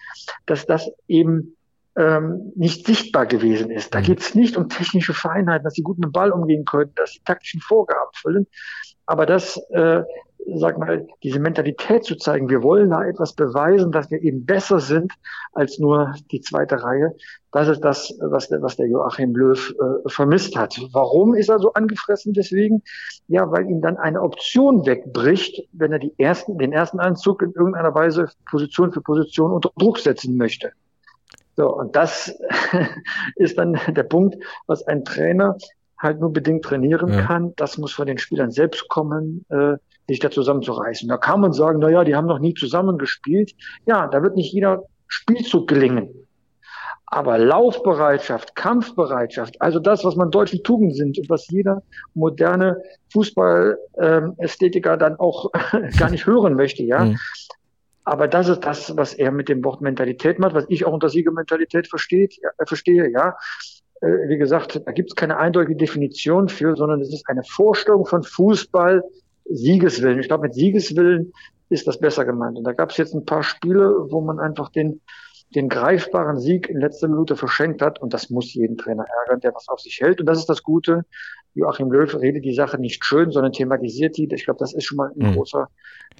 dass 0.47 0.67
das 0.67 0.91
eben 1.09 1.57
ähm, 1.97 2.53
nicht 2.55 2.87
sichtbar 2.87 3.27
gewesen 3.27 3.71
ist. 3.71 3.95
Da 3.95 4.01
mhm. 4.01 4.05
geht 4.05 4.21
es 4.21 4.35
nicht 4.35 4.57
um 4.57 4.69
technische 4.69 5.15
Feinheiten, 5.15 5.65
dass 5.65 5.75
sie 5.75 5.83
gut 5.83 5.99
mit 5.99 6.07
dem 6.07 6.13
Ball 6.13 6.33
umgehen 6.33 6.65
können, 6.65 6.93
dass 6.97 7.13
sie 7.13 7.21
taktischen 7.25 7.61
Vorgaben 7.61 8.11
füllen, 8.15 8.47
aber 9.07 9.27
das 9.27 9.59
äh, 9.71 10.03
sag 10.55 10.79
mal, 10.79 11.07
diese 11.23 11.39
Mentalität 11.39 12.05
zu 12.05 12.17
zeigen, 12.17 12.49
wir 12.49 12.63
wollen 12.63 12.91
da 12.91 13.05
etwas 13.05 13.35
beweisen, 13.35 13.93
dass 13.93 14.11
wir 14.11 14.23
eben 14.23 14.45
besser 14.45 14.81
sind 14.81 15.13
als 15.53 15.79
nur 15.79 16.15
die 16.31 16.41
zweite 16.41 16.83
Reihe. 16.83 17.15
Das 17.53 17.69
ist 17.69 17.81
das, 17.81 18.15
was 18.21 18.49
der, 18.49 18.63
was 18.63 18.77
der 18.77 18.89
Joachim 18.89 19.35
Löw 19.35 19.71
äh, 19.71 20.09
vermisst 20.09 20.57
hat. 20.57 20.79
Warum 20.93 21.35
ist 21.35 21.49
er 21.49 21.59
so 21.59 21.73
angefressen 21.75 22.33
deswegen? 22.33 22.83
Ja, 23.29 23.51
weil 23.51 23.69
ihm 23.69 23.81
dann 23.81 23.97
eine 23.97 24.23
Option 24.23 24.87
wegbricht, 24.87 25.69
wenn 25.73 25.93
er 25.93 25.99
die 25.99 26.15
ersten, 26.19 26.59
den 26.59 26.73
ersten 26.73 26.99
Anzug 26.99 27.43
in 27.43 27.53
irgendeiner 27.53 27.95
Weise 27.95 28.29
Position 28.51 28.93
für 28.93 29.03
Position 29.03 29.53
unter 29.53 29.71
Druck 29.77 29.99
setzen 29.99 30.37
möchte. 30.37 30.73
So, 31.57 31.69
und 31.77 31.95
das 31.95 32.35
ist 33.37 33.59
dann 33.59 33.79
der 33.89 34.05
Punkt, 34.05 34.37
was 34.67 34.87
ein 34.87 35.05
Trainer 35.05 35.57
halt 35.99 36.21
nur 36.21 36.33
bedingt 36.33 36.65
trainieren 36.65 37.13
ja. 37.13 37.23
kann. 37.23 37.53
Das 37.57 37.79
muss 37.79 37.93
von 37.93 38.07
den 38.07 38.19
Spielern 38.19 38.51
selbst 38.51 38.89
kommen. 38.89 39.45
Äh, 39.51 39.77
sich 40.09 40.19
da 40.19 40.31
zusammenzureißen. 40.31 41.09
Da 41.09 41.17
kann 41.17 41.41
man 41.41 41.53
sagen, 41.53 41.79
na 41.81 41.89
ja, 41.89 42.05
die 42.05 42.15
haben 42.15 42.27
noch 42.27 42.39
nie 42.39 42.55
zusammengespielt. 42.55 43.55
Ja, 43.87 44.09
da 44.09 44.23
wird 44.23 44.37
nicht 44.37 44.53
jeder 44.53 44.83
Spielzug 45.09 45.69
gelingen. 45.69 46.09
Aber 47.07 47.37
Laufbereitschaft, 47.37 48.57
Kampfbereitschaft, 48.57 49.61
also 49.61 49.79
das, 49.79 50.03
was 50.03 50.17
man 50.17 50.31
deutschen 50.31 50.63
Tugend 50.63 50.97
sind 50.97 51.19
und 51.19 51.29
was 51.29 51.47
jeder 51.51 51.83
moderne 52.15 52.79
Fußballästhetiker 53.13 54.97
dann 54.97 55.17
auch 55.17 55.51
gar 55.99 56.09
nicht 56.09 56.27
hören 56.27 56.55
möchte, 56.55 56.83
ja. 56.83 57.05
Mhm. 57.05 57.19
Aber 58.05 58.29
das 58.29 58.49
ist 58.49 58.61
das, 58.61 58.97
was 58.97 59.15
er 59.15 59.31
mit 59.31 59.51
dem 59.51 59.63
Wort 59.63 59.83
Mentalität 59.83 60.39
macht, 60.39 60.55
was 60.55 60.65
ich 60.69 60.87
auch 60.87 60.93
unter 60.93 61.11
Siegermentalität 61.11 61.87
versteht, 61.87 62.39
äh, 62.43 62.67
verstehe, 62.67 63.11
ja. 63.11 63.37
Äh, 64.01 64.29
wie 64.29 64.39
gesagt, 64.39 64.81
da 64.85 64.93
gibt 64.93 65.11
es 65.11 65.15
keine 65.15 65.37
eindeutige 65.37 65.77
Definition 65.77 66.49
für, 66.49 66.77
sondern 66.77 67.03
es 67.03 67.13
ist 67.13 67.29
eine 67.29 67.43
Vorstellung 67.45 68.07
von 68.07 68.23
Fußball, 68.23 69.05
Siegeswillen. 69.45 70.21
Ich 70.21 70.29
glaube, 70.29 70.45
mit 70.45 70.55
Siegeswillen 70.55 71.33
ist 71.69 71.87
das 71.87 71.99
besser 71.99 72.25
gemeint. 72.25 72.59
Und 72.59 72.65
da 72.65 72.73
gab 72.73 72.91
es 72.91 72.97
jetzt 72.97 73.15
ein 73.15 73.25
paar 73.25 73.43
Spiele, 73.43 74.11
wo 74.11 74.21
man 74.21 74.39
einfach 74.39 74.71
den, 74.71 75.01
den 75.55 75.69
greifbaren 75.69 76.39
Sieg 76.39 76.69
in 76.69 76.81
letzter 76.81 77.09
Minute 77.09 77.37
verschenkt 77.37 77.83
hat. 77.83 78.01
Und 78.01 78.15
das 78.15 78.31
muss 78.31 78.55
jeden 78.55 78.77
Trainer 78.77 79.07
ärgern, 79.21 79.41
der 79.41 79.55
was 79.55 79.69
auf 79.69 79.81
sich 79.81 80.01
hält. 80.01 80.21
Und 80.21 80.27
das 80.27 80.39
ist 80.39 80.49
das 80.49 80.63
Gute. 80.63 81.05
Joachim 81.55 81.91
Löw 81.91 82.15
redet 82.15 82.45
die 82.45 82.55
Sache 82.55 82.79
nicht 82.79 83.05
schön, 83.05 83.31
sondern 83.31 83.53
thematisiert 83.53 84.17
die. 84.17 84.29
Ich 84.33 84.45
glaube, 84.45 84.59
das 84.59 84.73
ist 84.73 84.85
schon 84.85 84.97
mal 84.97 85.11
ein 85.11 85.31
mhm. 85.31 85.35
großer, 85.35 85.69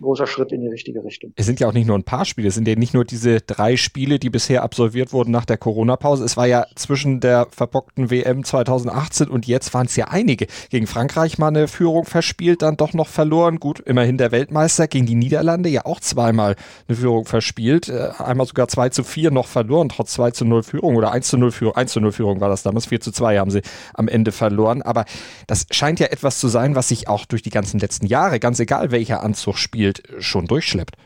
großer 0.01 0.27
Schritt 0.27 0.53
in 0.53 0.61
die 0.61 0.69
richtige 0.69 1.03
Richtung. 1.03 1.33
Es 1.37 1.47
sind 1.47 1.59
ja 1.59 1.69
auch 1.69 1.73
nicht 1.73 1.87
nur 1.87 1.97
ein 1.97 2.05
paar 2.05 2.25
Spiele, 2.25 2.49
es 2.49 2.55
sind 2.55 2.69
ja 2.69 2.75
nicht 2.75 2.93
nur 2.93 3.05
diese 3.05 3.41
drei 3.41 3.77
Spiele, 3.77 4.19
die 4.19 4.29
bisher 4.29 4.63
absolviert 4.63 5.13
wurden 5.13 5.31
nach 5.31 5.47
der 5.47 5.57
Corona-Pause. 5.57 6.25
Es 6.25 6.37
war 6.37 6.47
ja 6.47 6.67
zwischen 6.77 7.21
der 7.21 7.47
verbockten 7.51 8.11
WM 8.11 8.45
2018 8.45 9.29
und 9.29 9.47
jetzt 9.47 9.73
waren 9.73 9.87
es 9.87 9.97
ja 9.97 10.09
einige. 10.09 10.47
Gegen 10.71 10.87
Frankreich 10.87 11.39
mal 11.39 11.49
eine 11.49 11.67
Führung 11.67 12.05
verspielt, 12.05 12.63
dann 12.63 12.77
doch 12.77 12.93
noch 12.93 13.09
verloren. 13.09 13.59
Gut, 13.59 13.81
immerhin 13.81 14.19
der 14.19 14.33
Weltmeister. 14.33 14.87
Gegen 14.87 15.07
die 15.07 15.15
Niederlande 15.15 15.71
ja 15.71 15.87
auch 15.87 16.01
zweimal 16.01 16.57
eine 16.89 16.97
Führung 16.97 17.25
verspielt. 17.25 17.89
Äh, 17.89 18.11
einmal 18.19 18.47
sogar 18.47 18.69
2 18.69 18.91
zu 18.91 19.05
4 19.05 19.31
noch 19.31 19.47
verloren, 19.47 19.89
trotz 19.89 20.13
2 20.13 20.33
zu 20.33 20.45
0 20.45 20.63
Führung 20.63 20.97
oder 20.97 21.13
1 21.13 21.29
zu 21.29 21.39
0 21.39 21.53
Führung. 21.53 21.75
1 21.75 21.93
zu 21.93 22.01
0 22.01 22.13
Führung 22.13 22.41
war 22.41 22.49
das 22.49 22.63
damals. 22.63 22.87
4 22.87 23.01
zu 23.01 23.13
2 23.13 23.39
haben 23.39 23.51
sie 23.51 23.63
am 23.95 24.09
Ende 24.09 24.33
verloren. 24.33 24.83
Aber 24.83 25.05
das 25.47 25.67
scheint 25.71 26.01
ja 26.01 26.07
etwas 26.07 26.39
zu 26.39 26.49
sein, 26.49 26.75
was 26.75 26.89
sich 26.89 27.09
auch 27.09 27.25
durch 27.27 27.43
die 27.43 27.51
ganzen 27.51 27.81
letzten 27.81 28.07
Jahre, 28.07 28.41
ganz 28.41 28.61
egal 28.61 28.91
welcher 28.91 29.23
Anzug 29.23 29.57
spielt, 29.57 30.03
schon 30.19 30.47
durchschleppt. 30.47 30.97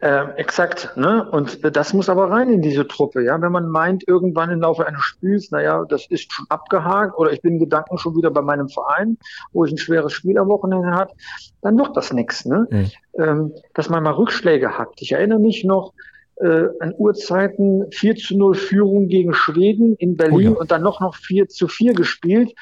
Äh, 0.00 0.30
exakt, 0.36 0.92
ne? 0.96 1.28
Und 1.30 1.76
das 1.76 1.92
muss 1.92 2.08
aber 2.08 2.30
rein 2.30 2.50
in 2.50 2.62
diese 2.62 2.86
Truppe, 2.86 3.24
ja. 3.24 3.40
Wenn 3.40 3.52
man 3.52 3.68
meint, 3.68 4.06
irgendwann 4.06 4.50
im 4.50 4.60
Laufe 4.60 4.86
eines 4.86 5.02
Spiels, 5.02 5.50
naja, 5.50 5.84
das 5.88 6.06
ist 6.08 6.32
schon 6.32 6.46
abgehakt 6.48 7.18
oder 7.18 7.32
ich 7.32 7.42
bin 7.42 7.54
in 7.54 7.60
Gedanken 7.60 7.98
schon 7.98 8.16
wieder 8.16 8.30
bei 8.30 8.42
meinem 8.42 8.68
Verein, 8.68 9.18
wo 9.52 9.64
ich 9.64 9.72
ein 9.72 9.78
schweres 9.78 10.12
Spiel 10.12 10.38
am 10.38 10.48
Wochenende 10.48 10.92
hat, 10.92 11.12
dann 11.62 11.76
wird 11.78 11.96
das 11.96 12.12
nichts, 12.12 12.44
ne? 12.44 12.66
Mhm. 12.70 12.90
Ähm, 13.18 13.52
dass 13.74 13.88
man 13.88 14.02
mal 14.02 14.12
Rückschläge 14.12 14.78
hat. 14.78 14.90
Ich 14.98 15.12
erinnere 15.12 15.40
mich 15.40 15.64
noch, 15.64 15.92
äh, 16.36 16.66
an 16.80 16.94
Urzeiten 16.96 17.90
4 17.90 18.16
zu 18.16 18.36
0 18.36 18.54
Führung 18.54 19.08
gegen 19.08 19.32
Schweden 19.32 19.96
in 19.96 20.16
Berlin 20.16 20.48
oh 20.48 20.54
ja. 20.54 20.60
und 20.60 20.70
dann 20.70 20.82
noch 20.82 21.00
noch 21.00 21.14
4 21.14 21.48
zu 21.48 21.66
4 21.66 21.94
gespielt 21.94 22.52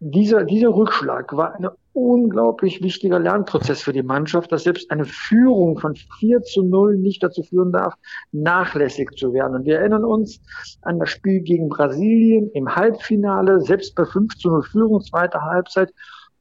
dieser, 0.00 0.44
dieser 0.44 0.68
Rückschlag 0.68 1.36
war 1.36 1.54
ein 1.54 1.68
unglaublich 1.92 2.82
wichtiger 2.82 3.18
Lernprozess 3.18 3.82
für 3.82 3.92
die 3.92 4.04
Mannschaft, 4.04 4.52
dass 4.52 4.62
selbst 4.62 4.90
eine 4.90 5.04
Führung 5.04 5.78
von 5.78 5.96
4 6.20 6.42
zu 6.42 6.62
0 6.62 6.96
nicht 6.96 7.22
dazu 7.22 7.42
führen 7.42 7.72
darf, 7.72 7.94
nachlässig 8.30 9.10
zu 9.16 9.32
werden. 9.32 9.56
Und 9.56 9.64
wir 9.64 9.78
erinnern 9.78 10.04
uns 10.04 10.40
an 10.82 11.00
das 11.00 11.10
Spiel 11.10 11.40
gegen 11.40 11.68
Brasilien 11.68 12.50
im 12.52 12.74
Halbfinale, 12.74 13.60
selbst 13.60 13.96
bei 13.96 14.04
5 14.04 14.36
zu 14.36 14.50
0 14.50 14.62
Führung, 14.62 15.00
zweite 15.00 15.42
Halbzeit, 15.42 15.92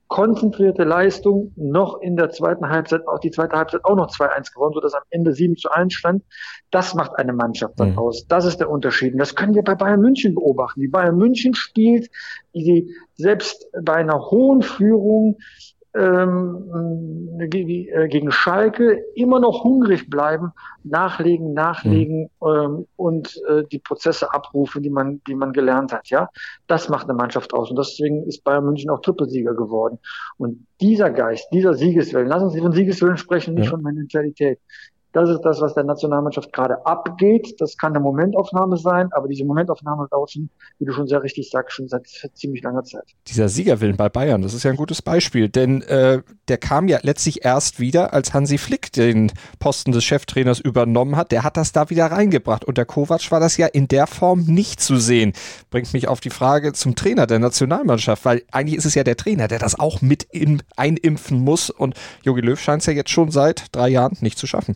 konzentrierte 0.08 0.84
Leistung, 0.84 1.52
noch 1.56 2.00
in 2.02 2.16
der 2.16 2.30
zweiten 2.30 2.70
Halbzeit, 2.70 3.08
auch 3.08 3.20
die 3.20 3.32
zweite 3.32 3.58
Halbzeit 3.58 3.84
auch 3.84 3.96
noch 3.96 4.10
2-1 4.10 4.54
gewonnen, 4.54 4.74
sodass 4.74 4.94
am 4.94 5.04
Ende 5.10 5.34
7 5.34 5.58
zu 5.58 5.70
1 5.70 5.94
stand. 5.94 6.24
Das 6.72 6.94
macht 6.94 7.18
eine 7.18 7.34
Mannschaft 7.34 7.80
dann 7.80 7.92
mhm. 7.92 8.00
aus. 8.00 8.26
Das 8.28 8.46
ist 8.46 8.60
der 8.60 8.70
Unterschied. 8.70 9.14
Und 9.14 9.20
das 9.20 9.36
können 9.36 9.54
wir 9.54 9.64
bei 9.64 9.76
Bayern 9.76 10.02
München 10.02 10.36
beobachten. 10.36 10.82
Die 10.82 10.88
Bayern 10.88 11.18
München 11.18 11.54
spielt, 11.54 12.10
die 12.54 12.96
selbst 13.16 13.68
bei 13.82 13.96
einer 13.96 14.32
hohen 14.32 14.62
Führung 14.62 15.38
ähm, 15.94 17.38
äh, 17.40 18.08
gegen 18.08 18.32
Schalke 18.32 19.04
immer 19.16 19.40
noch 19.40 19.64
hungrig 19.64 20.10
bleiben, 20.10 20.52
nachlegen, 20.84 21.54
nachlegen 21.54 22.30
mhm. 22.42 22.48
ähm, 22.48 22.88
und 22.96 23.42
äh, 23.48 23.64
die 23.72 23.80
Prozesse 23.80 24.34
abrufen, 24.34 24.84
die 24.84 24.90
man, 24.90 25.22
die 25.28 25.36
man 25.36 25.54
gelernt 25.54 25.94
hat. 25.94 26.10
Ja, 26.10 26.30
das 26.68 26.90
macht 26.90 27.10
eine 27.10 27.18
Mannschaft 27.18 27.54
aus 27.54 27.70
und 27.70 27.78
deswegen 27.78 28.24
ist 28.24 28.44
Bayern 28.44 28.66
München 28.66 28.90
auch 28.90 29.02
Trippelsieger 29.02 29.54
geworden. 29.54 30.00
Und 30.38 30.66
dieser 30.82 31.10
Geist, 31.10 31.48
dieser 31.52 31.74
Siegeswillen, 31.74 32.28
lass 32.28 32.44
uns 32.44 32.58
von 32.58 32.72
Siegeswillen 32.72 33.18
sprechen, 33.18 33.56
nicht 33.56 33.66
ja. 33.66 33.72
von 33.72 33.82
Mentalität. 33.82 34.60
Das 35.14 35.30
ist 35.30 35.42
das, 35.42 35.62
was 35.62 35.74
der 35.74 35.84
Nationalmannschaft 35.84 36.52
gerade 36.54 36.86
abgeht. 36.86 37.56
Das 37.60 37.78
kann 37.78 37.94
eine 37.94 38.02
Momentaufnahme 38.02 38.78
sein, 38.78 39.10
aber 39.14 39.28
diese 39.28 39.46
Momentaufnahme 39.46 40.08
schon, 40.28 40.50
wie 40.80 40.86
du 40.86 40.92
schon 40.92 41.08
sehr 41.08 41.24
richtig 41.24 41.50
sagst, 41.50 41.76
schon 41.76 41.88
seit 41.88 42.08
ziemlich 42.34 42.62
langer 42.64 42.84
Zeit. 42.84 43.04
Dieser 43.28 43.50
Siegerwillen 43.50 43.98
bei 43.98 44.10
Bayern, 44.10 44.42
das 44.42 44.54
ist 44.54 44.64
ja 44.64 44.72
ein 44.72 44.78
gutes 44.78 45.02
Beispiel, 45.02 45.50
denn 45.50 45.82
äh, 45.84 46.22
der 46.48 46.58
kam 46.58 46.88
ja 46.88 47.00
letztlich 47.02 47.46
erst 47.46 47.80
wieder, 47.80 48.14
als 48.14 48.34
Hansi 48.34 48.58
Flick 48.58 48.92
den 48.92 49.32
Posten 49.60 49.92
des 49.92 50.04
Cheftrainers 50.04 50.60
übernommen 50.60 51.16
hat. 51.16 51.32
Der 51.32 51.44
hat 51.44 51.58
das 51.58 51.72
da 51.72 51.90
wieder 51.90 52.08
reingebracht. 52.08 52.66
Und 52.66 52.78
der 52.78 52.86
Kovac 52.86 53.32
war 53.32 53.40
das 53.40 53.58
ja 53.58 53.68
in 53.68 53.88
der 53.88 54.08
Form 54.08 54.42
nicht 54.42 54.82
zu 54.82 54.98
sehen. 54.98 55.34
Bringt 55.70 55.94
mich 55.94 56.08
auf 56.08 56.20
die 56.20 56.30
Frage 56.30 56.74
zum 56.74 56.96
Trainer 56.96 57.28
der 57.28 57.40
Nationalmannschaft, 57.40 58.26
weil 58.26 58.44
eigentlich 58.52 58.78
ist 58.78 58.86
es 58.86 58.96
ja 58.96 59.04
der 59.04 59.18
Trainer, 59.18 59.48
der 59.48 59.60
das 59.60 59.80
auch 59.80 60.02
mit 60.02 60.24
in, 60.24 60.62
einimpfen 60.76 61.40
muss. 61.40 61.70
Und 61.70 61.96
Jogi 62.24 62.42
Löw 62.42 62.60
scheint 62.60 62.82
es 62.82 62.86
ja 62.88 62.94
jetzt 62.94 63.10
schon 63.10 63.32
seit 63.32 63.76
drei 63.76 63.90
Jahren 63.90 64.18
nicht 64.22 64.38
zu 64.38 64.48
schaffen. 64.48 64.76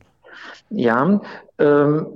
Ja, 0.70 1.22
ähm, 1.58 2.08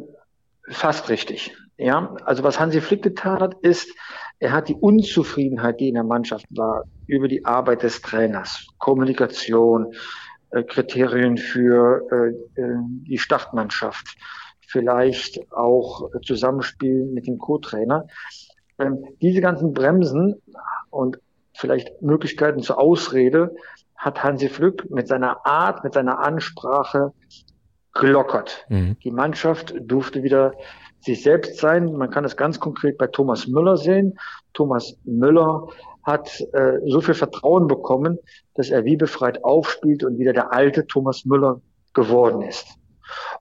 fast 0.69 1.10
richtig. 1.10 1.55
Ja, 1.77 2.15
also 2.24 2.43
was 2.43 2.60
Hansi 2.60 2.79
Flick 2.79 3.03
getan 3.03 3.39
hat, 3.39 3.55
ist, 3.62 3.93
er 4.39 4.53
hat 4.53 4.69
die 4.69 4.75
Unzufriedenheit, 4.75 5.79
die 5.79 5.89
in 5.89 5.95
der 5.95 6.03
Mannschaft 6.03 6.45
war, 6.51 6.86
über 7.07 7.27
die 7.27 7.45
Arbeit 7.45 7.84
des 7.84 8.01
Trainers, 8.01 8.67
Kommunikation, 8.77 9.93
äh, 10.51 10.63
Kriterien 10.63 11.38
für 11.38 12.01
äh, 12.12 12.62
äh 12.62 12.77
die 13.07 13.17
Startmannschaft, 13.17 14.15
vielleicht 14.62 15.51
auch 15.51 16.10
Zusammenspiel 16.25 17.05
mit 17.05 17.27
dem 17.27 17.38
Co-Trainer. 17.38 18.07
Ähm, 18.79 19.05
diese 19.22 19.41
ganzen 19.41 19.74
Bremsen 19.74 20.41
und 20.89 21.19
vielleicht 21.53 22.01
Möglichkeiten 22.01 22.62
zur 22.62 22.79
Ausrede 22.79 23.55
hat 23.95 24.24
Hansi 24.24 24.50
Flick 24.50 24.89
mit 24.89 25.07
seiner 25.07 25.45
Art, 25.45 25.84
mit 25.84 25.93
seiner 25.93 26.19
Ansprache 26.19 27.13
gelockert. 27.95 28.65
Mhm. 28.69 28.97
Die 29.03 29.11
Mannschaft 29.11 29.73
durfte 29.79 30.21
wieder 30.21 30.53
sich 30.99 31.23
selbst 31.23 31.57
sein. 31.57 31.93
Man 31.93 32.11
kann 32.11 32.25
es 32.25 32.37
ganz 32.37 32.59
konkret 32.59 32.97
bei 32.97 33.07
Thomas 33.07 33.47
Müller 33.47 33.77
sehen. 33.77 34.19
Thomas 34.53 34.97
Müller 35.03 35.67
hat 36.03 36.41
äh, 36.53 36.79
so 36.85 37.01
viel 37.01 37.15
Vertrauen 37.15 37.67
bekommen, 37.67 38.19
dass 38.53 38.69
er 38.69 38.85
wie 38.85 38.97
befreit 38.97 39.43
aufspielt 39.43 40.03
und 40.03 40.19
wieder 40.19 40.33
der 40.33 40.53
alte 40.53 40.85
Thomas 40.85 41.25
Müller 41.25 41.61
geworden 41.93 42.41
ist. 42.41 42.67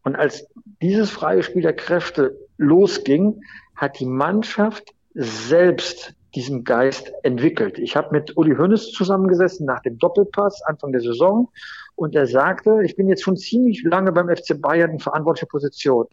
Und 0.02 0.16
als 0.16 0.46
dieses 0.80 1.10
freie 1.10 1.42
Spiel 1.42 1.62
der 1.62 1.74
Kräfte 1.74 2.36
losging, 2.56 3.40
hat 3.76 3.98
die 3.98 4.06
Mannschaft 4.06 4.94
selbst 5.14 6.14
diesen 6.34 6.64
Geist 6.64 7.12
entwickelt. 7.22 7.78
Ich 7.78 7.96
habe 7.96 8.08
mit 8.12 8.36
Uli 8.36 8.56
Hönes 8.56 8.90
zusammengesessen 8.92 9.66
nach 9.66 9.80
dem 9.82 9.98
Doppelpass 9.98 10.62
Anfang 10.62 10.92
der 10.92 11.00
Saison 11.00 11.48
und 11.96 12.14
er 12.14 12.26
sagte, 12.26 12.82
ich 12.84 12.96
bin 12.96 13.08
jetzt 13.08 13.22
schon 13.22 13.36
ziemlich 13.36 13.82
lange 13.84 14.12
beim 14.12 14.28
FC 14.28 14.60
Bayern 14.60 14.90
in 14.90 15.00
verantwortlicher 15.00 15.46
Position, 15.46 16.06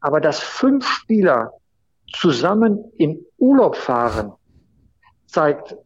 aber 0.00 0.20
dass 0.20 0.40
fünf 0.40 0.86
Spieler 0.86 1.52
zusammen 2.12 2.84
in 2.96 3.24
Urlaub 3.38 3.76
fahren, 3.76 4.32
zeigt 5.26 5.76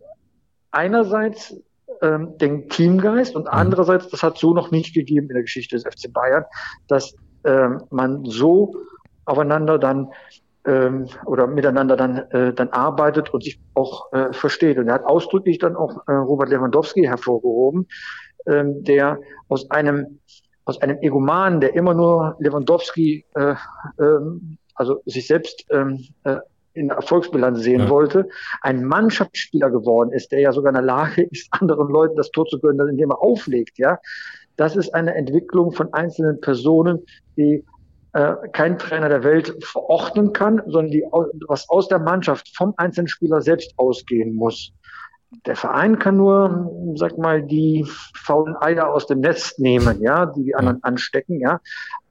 einerseits 0.70 1.56
ähm, 2.02 2.36
den 2.38 2.68
Teamgeist 2.68 3.36
und 3.36 3.44
mhm. 3.44 3.50
andererseits, 3.50 4.08
das 4.08 4.22
hat 4.22 4.38
so 4.38 4.52
noch 4.52 4.70
nicht 4.70 4.94
gegeben 4.94 5.28
in 5.28 5.34
der 5.34 5.42
Geschichte 5.42 5.76
des 5.76 5.84
FC 5.84 6.12
Bayern, 6.12 6.44
dass 6.88 7.14
ähm, 7.44 7.82
man 7.90 8.24
so 8.24 8.74
aufeinander 9.24 9.78
dann 9.78 10.08
ähm, 10.66 11.06
oder 11.24 11.46
miteinander 11.46 11.96
dann, 11.96 12.18
äh, 12.30 12.52
dann 12.52 12.70
arbeitet 12.70 13.32
und 13.32 13.44
sich 13.44 13.60
auch 13.74 14.12
äh, 14.12 14.32
versteht. 14.32 14.78
Und 14.78 14.88
er 14.88 14.94
hat 14.94 15.04
ausdrücklich 15.04 15.58
dann 15.58 15.76
auch 15.76 16.06
äh, 16.08 16.12
Robert 16.12 16.50
Lewandowski 16.50 17.04
hervorgehoben, 17.04 17.86
ähm, 18.46 18.84
der 18.84 19.18
aus 19.48 19.70
einem 19.70 20.20
aus 20.66 20.82
einem 20.82 20.98
Egoman, 21.00 21.60
der 21.60 21.74
immer 21.74 21.94
nur 21.94 22.36
Lewandowski, 22.40 23.24
äh, 23.34 23.54
ähm, 24.00 24.58
also 24.74 25.00
sich 25.06 25.28
selbst 25.28 25.64
ähm, 25.70 26.04
äh, 26.24 26.38
in 26.74 26.88
der 26.88 26.96
Erfolgsbilanz 26.96 27.60
sehen 27.60 27.82
ja. 27.82 27.88
wollte, 27.88 28.28
ein 28.60 28.84
Mannschaftsspieler 28.84 29.70
geworden 29.70 30.12
ist, 30.12 30.32
der 30.32 30.40
ja 30.40 30.52
sogar 30.52 30.70
in 30.70 30.74
der 30.74 30.82
Lage 30.82 31.22
ist, 31.22 31.48
anderen 31.52 31.88
Leuten 31.88 32.16
das 32.16 32.30
Tor 32.30 32.46
zu 32.46 32.58
gönnen, 32.58 32.88
indem 32.88 33.10
er 33.10 33.22
auflegt, 33.22 33.78
ja. 33.78 33.98
Das 34.56 34.74
ist 34.74 34.94
eine 34.94 35.14
Entwicklung 35.14 35.72
von 35.72 35.92
einzelnen 35.92 36.40
Personen, 36.40 37.04
die 37.36 37.64
äh, 38.14 38.34
kein 38.52 38.78
Trainer 38.78 39.10
der 39.10 39.22
Welt 39.22 39.54
verordnen 39.62 40.32
kann, 40.32 40.62
sondern 40.66 40.90
die, 40.90 41.04
was 41.46 41.68
aus 41.68 41.88
der 41.88 41.98
Mannschaft 41.98 42.56
vom 42.56 42.72
einzelnen 42.78 43.08
Spieler 43.08 43.42
selbst 43.42 43.74
ausgehen 43.76 44.34
muss. 44.34 44.72
Der 45.44 45.56
Verein 45.56 45.98
kann 45.98 46.16
nur, 46.16 46.94
sag 46.94 47.18
mal, 47.18 47.42
die 47.42 47.84
faulen 48.14 48.56
Eier 48.60 48.92
aus 48.92 49.06
dem 49.06 49.20
Nest 49.20 49.58
nehmen, 49.58 50.00
ja, 50.00 50.26
die 50.26 50.44
die 50.44 50.54
anderen 50.54 50.82
anstecken, 50.84 51.40
ja. 51.40 51.60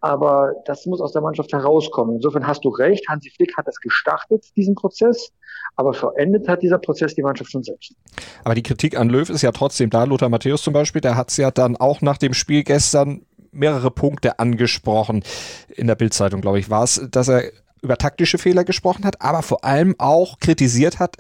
Aber 0.01 0.53
das 0.65 0.86
muss 0.86 1.01
aus 1.01 1.13
der 1.13 1.22
Mannschaft 1.22 1.51
herauskommen. 1.53 2.17
Insofern 2.17 2.45
hast 2.45 2.65
du 2.65 2.69
recht. 2.69 3.07
Hansi 3.07 3.31
Flick 3.31 3.55
hat 3.57 3.67
es 3.67 3.79
gestartet, 3.79 4.45
diesen 4.55 4.75
Prozess. 4.75 5.31
Aber 5.77 5.93
verendet 5.93 6.48
hat 6.48 6.62
dieser 6.62 6.77
Prozess 6.77 7.15
die 7.15 7.24
Mannschaft 7.24 7.51
schon 7.51 7.63
selbst. 7.63 7.95
Aber 8.43 8.53
die 8.53 8.63
Kritik 8.63 8.98
an 8.98 9.10
Löw 9.10 9.29
ist 9.29 9.41
ja 9.41 9.51
trotzdem 9.51 9.89
da. 9.89 10.03
Lothar 10.03 10.29
Matthäus 10.29 10.62
zum 10.62 10.74
Beispiel, 10.74 11.01
der 11.01 11.15
hat 11.15 11.29
es 11.31 11.38
ja 11.38 11.51
dann 11.51 11.77
auch 11.77 12.01
nach 12.01 12.17
dem 12.17 12.34
Spiel 12.34 12.63
gestern 12.63 13.25
mehrere 13.51 13.91
Punkte 13.91 14.39
angesprochen. 14.39 15.24
In 15.69 15.88
der 15.88 15.95
Bildzeitung, 15.95 16.41
glaube 16.41 16.60
ich, 16.60 16.69
war 16.69 16.84
es, 16.84 17.07
dass 17.10 17.29
er 17.29 17.43
über 17.81 17.98
taktische 17.98 18.38
Fehler 18.38 18.63
gesprochen 18.63 19.05
hat, 19.05 19.22
aber 19.22 19.41
vor 19.41 19.63
allem 19.63 19.95
auch 19.98 20.39
kritisiert 20.39 21.00
hat, 21.00 21.17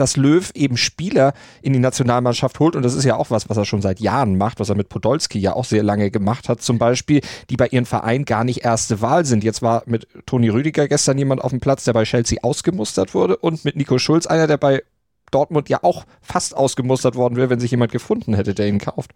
dass 0.00 0.16
Löw 0.16 0.50
eben 0.54 0.76
Spieler 0.76 1.34
in 1.62 1.72
die 1.72 1.78
Nationalmannschaft 1.78 2.58
holt. 2.60 2.76
Und 2.76 2.82
das 2.82 2.94
ist 2.94 3.04
ja 3.04 3.16
auch 3.16 3.30
was, 3.30 3.48
was 3.48 3.56
er 3.56 3.64
schon 3.64 3.82
seit 3.82 4.00
Jahren 4.00 4.38
macht, 4.38 4.60
was 4.60 4.68
er 4.68 4.76
mit 4.76 4.88
Podolski 4.88 5.38
ja 5.38 5.54
auch 5.54 5.64
sehr 5.64 5.82
lange 5.82 6.10
gemacht 6.10 6.48
hat, 6.48 6.62
zum 6.62 6.78
Beispiel, 6.78 7.20
die 7.50 7.56
bei 7.56 7.68
ihrem 7.68 7.86
Verein 7.86 8.24
gar 8.24 8.44
nicht 8.44 8.64
erste 8.64 9.00
Wahl 9.00 9.24
sind. 9.24 9.44
Jetzt 9.44 9.62
war 9.62 9.82
mit 9.86 10.06
Toni 10.26 10.48
Rüdiger 10.48 10.88
gestern 10.88 11.18
jemand 11.18 11.42
auf 11.42 11.50
dem 11.50 11.60
Platz, 11.60 11.84
der 11.84 11.92
bei 11.92 12.04
Chelsea 12.04 12.38
ausgemustert 12.42 13.14
wurde 13.14 13.36
und 13.36 13.64
mit 13.64 13.76
Nico 13.76 13.98
Schulz 13.98 14.26
einer, 14.26 14.46
der 14.46 14.56
bei 14.56 14.82
Dortmund 15.30 15.68
ja 15.68 15.80
auch 15.82 16.04
fast 16.20 16.56
ausgemustert 16.56 17.14
worden 17.14 17.36
wäre, 17.36 17.50
wenn 17.50 17.60
sich 17.60 17.70
jemand 17.70 17.92
gefunden 17.92 18.34
hätte, 18.34 18.54
der 18.54 18.68
ihn 18.68 18.78
kauft. 18.78 19.12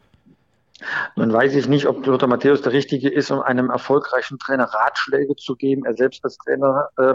Nun 1.16 1.32
weiß 1.32 1.54
ich 1.54 1.68
nicht, 1.68 1.86
ob 1.86 2.04
Lothar 2.06 2.28
Matthäus 2.28 2.62
der 2.62 2.72
Richtige 2.72 3.08
ist, 3.08 3.30
um 3.30 3.40
einem 3.40 3.70
erfolgreichen 3.70 4.38
Trainer 4.38 4.64
Ratschläge 4.64 5.36
zu 5.36 5.56
geben. 5.56 5.84
Er 5.84 5.94
selbst 5.94 6.24
als 6.24 6.36
Trainer 6.38 6.88
äh, 6.96 7.14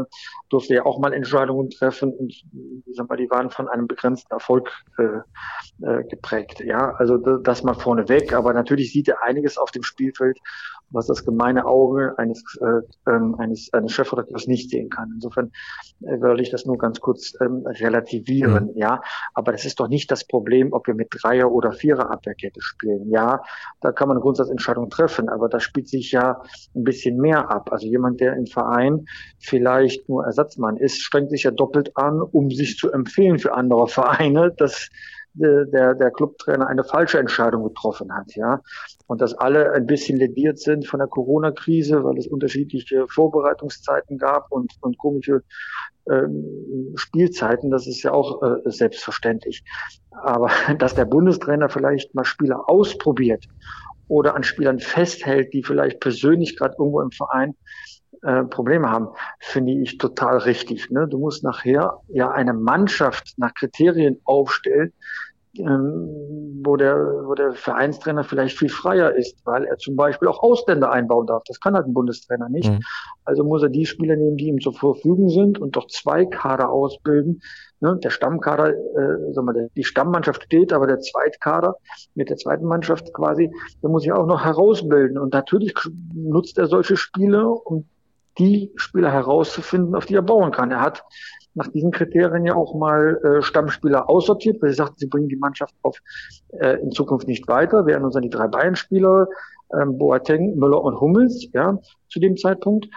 durfte 0.50 0.76
ja 0.76 0.86
auch 0.86 1.00
mal 1.00 1.14
Entscheidungen 1.14 1.70
treffen 1.70 2.14
und 2.14 2.32
ich 2.32 2.96
sag 2.96 3.10
mal, 3.10 3.18
die 3.18 3.30
waren 3.30 3.50
von 3.50 3.68
einem 3.68 3.88
begrenzten 3.88 4.32
Erfolg 4.32 4.72
äh, 4.98 5.86
äh, 5.86 6.04
geprägt. 6.04 6.60
Ja, 6.62 6.94
also 6.96 7.18
das 7.18 7.64
mal 7.64 7.74
vorneweg. 7.74 8.34
Aber 8.34 8.54
natürlich 8.54 8.92
sieht 8.92 9.08
er 9.08 9.24
einiges 9.24 9.58
auf 9.58 9.72
dem 9.72 9.84
Spielfeld, 9.84 10.40
was 10.90 11.08
das 11.08 11.26
gemeine 11.26 11.66
Auge 11.66 12.14
eines, 12.18 12.44
äh, 12.62 13.12
ähm, 13.12 13.36
eines, 13.36 13.72
eines 13.74 13.92
Chefredakteurs 13.92 14.48
nicht 14.48 14.70
sehen 14.70 14.90
kann. 14.90 15.12
Insofern 15.16 15.52
äh, 16.02 16.20
will 16.22 16.40
ich 16.40 16.50
das 16.50 16.66
nur 16.66 16.78
ganz 16.78 17.00
kurz 17.00 17.34
ähm, 17.42 17.66
relativieren. 17.66 18.68
Mhm. 18.68 18.78
Ja, 18.78 19.02
aber 19.34 19.52
das 19.52 19.66
ist 19.66 19.80
doch 19.80 19.88
nicht 19.88 20.12
das 20.12 20.26
Problem, 20.26 20.74
ob 20.74 20.88
wir 20.88 20.96
mit 20.96 21.10
Dreier- 21.12 21.52
oder 21.52 21.72
Vierer-Abwehrkette 21.72 22.62
spielen. 22.62 23.10
Ja, 23.10 23.42
da 23.82 23.92
kann 23.92 24.08
man 24.08 24.18
eine 24.18 24.24
Grundsatzentscheidung 24.24 24.90
treffen, 24.90 25.30
aber 25.30 25.50
da 25.50 25.60
spielt 25.60 25.90
sich 25.90 26.12
ja 26.12 26.42
ein 26.76 26.84
bisschen 26.84 27.18
mehr 27.18 27.50
ab. 27.50 27.72
Also 27.72 27.88
jemand, 27.88 28.20
der 28.20 28.36
im 28.36 28.48
Verein 28.48 29.06
vielleicht 29.40 30.08
nur 30.10 30.26
Ersatzmann 30.26 30.78
ist, 30.78 31.02
strengt 31.02 31.30
sich 31.30 31.44
ja 31.44 31.52
doppelt 31.52 31.96
an, 31.96 32.22
um 32.22 32.50
sich 32.50 32.78
zu 32.78 32.92
empfehlen 32.92 33.40
für 33.40 33.54
andere 33.54 33.88
Vereine. 33.88 34.54
Das 34.58 34.90
der, 35.38 35.96
der 35.96 36.12
Clubtrainer 36.12 36.68
eine 36.68 36.84
falsche 36.84 37.20
Entscheidung 37.20 37.64
getroffen 37.64 38.14
hat, 38.14 38.36
ja. 38.36 38.62
Und 39.08 39.22
dass 39.22 39.34
alle 39.34 39.72
ein 39.72 39.86
bisschen 39.86 40.18
lediert 40.18 40.60
sind 40.60 40.88
von 40.88 41.00
der 41.00 41.08
Corona-Krise, 41.08 42.04
weil 42.04 42.18
es 42.18 42.28
unterschiedliche 42.28 43.08
Vorbereitungszeiten 43.08 44.18
gab 44.18 44.52
und, 44.52 44.74
und 44.82 44.98
komische 44.98 45.44
ähm, 46.10 46.94
Spielzeiten, 46.96 47.70
das 47.72 47.88
ist 47.88 48.04
ja 48.04 48.12
auch 48.12 48.42
äh, 48.42 48.58
selbstverständlich. 48.66 49.64
Aber 50.12 50.50
dass 50.80 50.96
der 50.96 51.06
Bundestrainer 51.06 51.70
vielleicht 51.70 52.16
mal 52.16 52.26
Spieler 52.26 52.70
ausprobiert 52.70 53.46
oder 54.08 54.36
an 54.36 54.44
Spielern 54.44 54.80
festhält, 54.80 55.54
die 55.54 55.64
vielleicht 55.64 56.00
persönlich 56.00 56.58
gerade 56.58 56.76
irgendwo 56.78 57.02
im 57.02 57.12
Verein 57.12 57.56
äh, 58.24 58.44
Probleme 58.44 58.90
haben, 58.90 59.10
finde 59.40 59.74
ich 59.74 59.98
total 59.98 60.38
richtig. 60.40 60.90
Ne? 60.90 61.08
Du 61.08 61.20
musst 61.20 61.44
nachher 61.44 62.00
ja 62.08 62.32
eine 62.32 62.54
Mannschaft 62.54 63.34
nach 63.38 63.54
Kriterien 63.54 64.20
aufstellen, 64.24 64.94
ähm, 65.60 66.62
wo 66.64 66.76
der, 66.76 66.96
wo 66.96 67.34
der 67.36 67.54
Vereinstrainer 67.54 68.24
vielleicht 68.24 68.58
viel 68.58 68.70
freier 68.70 69.16
ist, 69.16 69.46
weil 69.46 69.66
er 69.66 69.78
zum 69.78 69.96
Beispiel 69.96 70.28
auch 70.28 70.42
Ausländer 70.42 70.92
einbauen 70.92 71.28
darf. 71.28 71.44
Das 71.46 71.60
kann 71.60 71.76
halt 71.76 71.88
ein 71.88 71.94
Bundestrainer 71.94 72.50
nicht. 72.50 72.70
Mhm. 72.70 72.80
Also 73.26 73.44
muss 73.44 73.64
er 73.64 73.70
die 73.70 73.86
Spieler 73.86 74.16
nehmen, 74.16 74.38
die 74.38 74.48
ihm 74.48 74.60
zur 74.60 74.74
Verfügung 74.74 75.30
sind 75.30 75.60
und 75.60 75.76
doch 75.76 75.88
zwei 75.88 76.26
Kader 76.26 76.70
ausbilden. 76.70 77.42
Ne, 77.80 77.98
der 78.04 78.10
Stammkader, 78.10 78.70
äh, 78.70 79.34
sagen 79.34 79.48
wir, 79.48 79.70
die 79.76 79.84
Stammmannschaft 79.84 80.44
steht, 80.44 80.74
aber 80.74 80.88
der 80.88 81.00
Zweitkader 81.00 81.76
mit 82.16 82.30
der 82.30 82.38
zweiten 82.38 82.66
Mannschaft 82.66 83.14
quasi, 83.14 83.52
der 83.84 83.90
muss 83.90 84.02
sich 84.02 84.12
auch 84.12 84.26
noch 84.26 84.44
herausbilden. 84.44 85.18
Und 85.18 85.34
natürlich 85.34 85.74
nutzt 86.14 86.58
er 86.58 86.68
solche 86.68 86.98
Spiele, 86.98 87.48
um 87.48 87.86
die 88.40 88.72
Spieler 88.76 89.12
herauszufinden, 89.12 89.96
auf 89.96 90.06
die 90.06 90.16
er 90.16 90.22
bauen 90.22 90.52
kann. 90.52 90.72
Er 90.72 90.82
hat 90.82 91.04
nach 91.58 91.68
diesen 91.68 91.92
Kriterien 91.92 92.46
ja 92.46 92.56
auch 92.56 92.76
mal 92.76 93.20
äh, 93.24 93.42
Stammspieler 93.42 94.10
aussortiert, 94.10 94.62
weil 94.62 94.70
sie 94.70 94.76
sagten, 94.76 95.00
sie 95.00 95.08
bringen 95.08 95.28
die 95.28 95.36
Mannschaft 95.36 95.74
auf 95.82 95.98
äh, 96.60 96.80
in 96.82 96.92
Zukunft 96.92 97.28
nicht 97.28 97.48
weiter. 97.48 97.80
Erinnern 97.80 98.06
uns 98.06 98.16
an 98.16 98.22
die 98.22 98.30
drei 98.30 98.48
Bayern-Spieler, 98.48 99.28
ähm, 99.74 99.98
Boateng, 99.98 100.56
Müller 100.56 100.82
und 100.82 101.02
Hummels, 101.02 101.48
ja, 101.54 101.78
zu 102.10 102.20
dem 102.20 102.38
Zeitpunkt. 102.38 102.88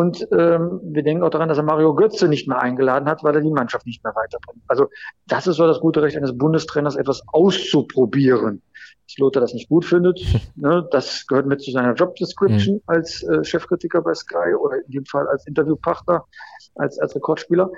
Und 0.00 0.26
ähm, 0.32 0.80
wir 0.82 1.02
denken 1.02 1.22
auch 1.22 1.28
daran, 1.28 1.50
dass 1.50 1.58
er 1.58 1.62
Mario 1.62 1.94
Götze 1.94 2.26
nicht 2.26 2.48
mehr 2.48 2.58
eingeladen 2.58 3.06
hat, 3.06 3.22
weil 3.22 3.34
er 3.34 3.42
die 3.42 3.50
Mannschaft 3.50 3.84
nicht 3.84 4.02
mehr 4.02 4.14
weiterbringt. 4.14 4.62
Also 4.66 4.88
das 5.26 5.46
ist 5.46 5.56
so 5.56 5.66
das 5.66 5.78
gute 5.78 6.00
Recht 6.00 6.16
eines 6.16 6.38
Bundestrainers, 6.38 6.96
etwas 6.96 7.20
auszuprobieren. 7.26 8.62
Dass 9.06 9.18
Lothar 9.18 9.42
das 9.42 9.52
nicht 9.52 9.68
gut 9.68 9.84
findet, 9.84 10.18
ne, 10.56 10.88
das 10.90 11.26
gehört 11.26 11.44
mit 11.44 11.60
zu 11.60 11.70
seiner 11.70 11.92
Job 11.92 12.16
Description 12.16 12.76
mhm. 12.76 12.82
als 12.86 13.22
äh, 13.24 13.44
Chefkritiker 13.44 14.00
bei 14.00 14.14
Sky 14.14 14.54
oder 14.58 14.76
in 14.86 14.90
dem 14.90 15.04
Fall 15.04 15.28
als 15.28 15.46
Interviewpartner, 15.46 16.24
als, 16.76 16.98
als 16.98 17.14
Rekordspieler. 17.14 17.70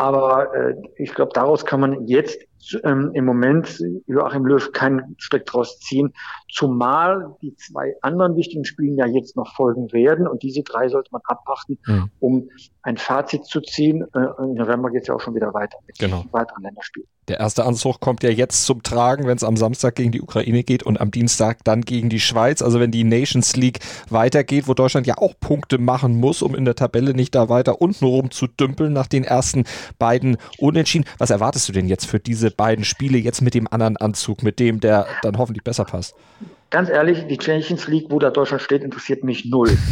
Aber 0.00 0.54
äh, 0.54 0.76
ich 0.96 1.14
glaube, 1.14 1.32
daraus 1.34 1.66
kann 1.66 1.78
man 1.78 2.06
jetzt 2.06 2.40
ähm, 2.84 3.10
im 3.12 3.26
Moment 3.26 3.82
Joachim 4.06 4.46
Löw 4.46 4.72
keinen 4.72 5.14
Strick 5.18 5.44
draus 5.44 5.78
ziehen, 5.80 6.14
zumal 6.50 7.36
die 7.42 7.54
zwei 7.56 7.94
anderen 8.00 8.34
wichtigen 8.34 8.64
Spiele 8.64 8.94
ja 8.94 9.06
jetzt 9.06 9.36
noch 9.36 9.54
folgen 9.54 9.92
werden 9.92 10.26
und 10.26 10.42
diese 10.42 10.62
drei 10.62 10.88
sollte 10.88 11.10
man 11.12 11.20
abwarten, 11.26 11.78
mhm. 11.86 12.10
um 12.18 12.48
ein 12.82 12.96
Fazit 12.96 13.44
zu 13.44 13.60
ziehen. 13.60 14.06
Äh, 14.14 14.42
Im 14.42 14.54
November 14.54 14.90
geht 14.90 15.02
es 15.02 15.08
ja 15.08 15.14
auch 15.14 15.20
schon 15.20 15.34
wieder 15.34 15.52
weiter 15.52 15.76
mit 15.86 15.98
genau. 15.98 16.24
weiteren 16.30 16.62
Länderspielen. 16.62 17.08
Der 17.28 17.38
erste 17.38 17.64
Anzug 17.64 18.00
kommt 18.00 18.24
ja 18.24 18.30
jetzt 18.30 18.64
zum 18.64 18.82
Tragen, 18.82 19.26
wenn 19.26 19.36
es 19.36 19.44
am 19.44 19.56
Samstag 19.56 19.94
gegen 19.94 20.10
die 20.10 20.20
Ukraine 20.20 20.64
geht 20.64 20.82
und 20.82 21.00
am 21.00 21.12
Dienstag 21.12 21.62
dann 21.62 21.82
gegen 21.82 22.08
die 22.08 22.18
Schweiz. 22.18 22.60
Also 22.60 22.80
wenn 22.80 22.90
die 22.90 23.04
Nations 23.04 23.54
League 23.54 23.78
weitergeht, 24.08 24.66
wo 24.66 24.74
Deutschland 24.74 25.06
ja 25.06 25.18
auch 25.18 25.34
Punkte 25.38 25.78
machen 25.78 26.18
muss, 26.18 26.42
um 26.42 26.56
in 26.56 26.64
der 26.64 26.74
Tabelle 26.74 27.14
nicht 27.14 27.34
da 27.34 27.48
weiter 27.48 27.80
unten 27.80 28.04
rum 28.04 28.30
zu 28.32 28.48
dümpeln 28.48 28.92
nach 28.92 29.06
den 29.06 29.22
ersten 29.22 29.64
beiden 29.98 30.36
Unentschieden. 30.58 31.06
Was 31.18 31.30
erwartest 31.30 31.68
du 31.68 31.72
denn 31.72 31.86
jetzt 31.86 32.06
für 32.06 32.20
diese 32.20 32.50
beiden 32.50 32.84
Spiele 32.84 33.18
jetzt 33.18 33.42
mit 33.42 33.54
dem 33.54 33.68
anderen 33.70 33.96
Anzug, 33.96 34.42
mit 34.42 34.58
dem 34.58 34.80
der 34.80 35.06
dann 35.22 35.38
hoffentlich 35.38 35.64
besser 35.64 35.84
passt? 35.84 36.14
ganz 36.70 36.88
ehrlich, 36.88 37.26
die 37.26 37.38
Champions 37.40 37.88
League, 37.88 38.06
wo 38.10 38.18
da 38.18 38.30
Deutschland 38.30 38.62
steht, 38.62 38.82
interessiert 38.82 39.24
mich 39.24 39.44
null. 39.44 39.70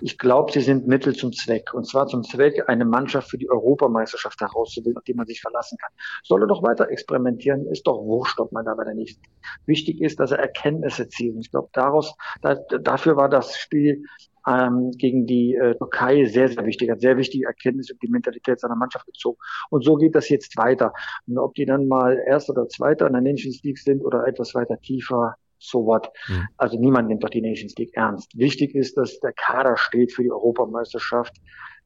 Ich 0.00 0.18
glaube, 0.18 0.52
sie 0.52 0.60
sind 0.60 0.86
Mittel 0.86 1.14
zum 1.14 1.32
Zweck. 1.32 1.72
Und 1.72 1.86
zwar 1.86 2.06
zum 2.08 2.24
Zweck, 2.24 2.68
eine 2.68 2.84
Mannschaft 2.84 3.30
für 3.30 3.38
die 3.38 3.48
Europameisterschaft 3.48 4.38
herauszubilden, 4.40 4.98
auf 4.98 5.04
die 5.04 5.14
man 5.14 5.26
sich 5.26 5.40
verlassen 5.40 5.78
kann. 5.78 5.90
Soll 6.22 6.42
er 6.42 6.46
doch 6.46 6.62
weiter 6.62 6.90
experimentieren, 6.90 7.66
ist 7.68 7.86
doch 7.86 8.02
wurscht, 8.02 8.38
ob 8.38 8.52
man 8.52 8.66
da 8.66 8.74
bei 8.74 8.84
der 8.84 8.94
nächsten. 8.94 9.22
Wichtig 9.64 10.02
ist, 10.02 10.20
dass 10.20 10.32
er 10.32 10.40
Erkenntnisse 10.40 11.08
zielt. 11.08 11.36
Ich 11.40 11.50
glaube, 11.50 11.68
daraus, 11.72 12.14
da, 12.42 12.54
dafür 12.54 13.16
war 13.16 13.30
das 13.30 13.56
Spiel 13.56 14.04
ähm, 14.46 14.90
gegen 14.92 15.26
die 15.26 15.54
äh, 15.54 15.74
Türkei 15.76 16.24
sehr, 16.26 16.48
sehr 16.48 16.64
wichtig, 16.64 16.90
hat 16.90 17.00
sehr 17.00 17.16
wichtige 17.16 17.46
Erkenntnisse 17.46 17.92
über 17.92 18.00
die 18.02 18.10
Mentalität 18.10 18.60
seiner 18.60 18.76
Mannschaft 18.76 19.06
gezogen. 19.06 19.38
Und 19.70 19.84
so 19.84 19.96
geht 19.96 20.14
das 20.14 20.28
jetzt 20.28 20.56
weiter. 20.56 20.92
Und 21.26 21.38
ob 21.38 21.54
die 21.54 21.66
dann 21.66 21.88
mal 21.88 22.18
Erster 22.26 22.52
oder 22.52 22.68
Zweiter 22.68 23.06
in 23.06 23.12
der 23.12 23.22
Nations 23.22 23.62
League 23.62 23.78
sind 23.78 24.02
oder 24.04 24.26
etwas 24.26 24.54
weiter 24.54 24.78
tiefer, 24.80 25.36
so 25.58 25.86
what. 25.86 26.10
Mhm. 26.28 26.48
Also 26.56 26.78
niemand 26.78 27.08
nimmt 27.08 27.24
doch 27.24 27.30
die 27.30 27.40
Nations 27.40 27.74
League 27.76 27.94
ernst. 27.94 28.36
Wichtig 28.36 28.74
ist, 28.74 28.96
dass 28.96 29.18
der 29.20 29.32
Kader 29.32 29.76
steht 29.76 30.12
für 30.12 30.22
die 30.22 30.30
Europameisterschaft, 30.30 31.34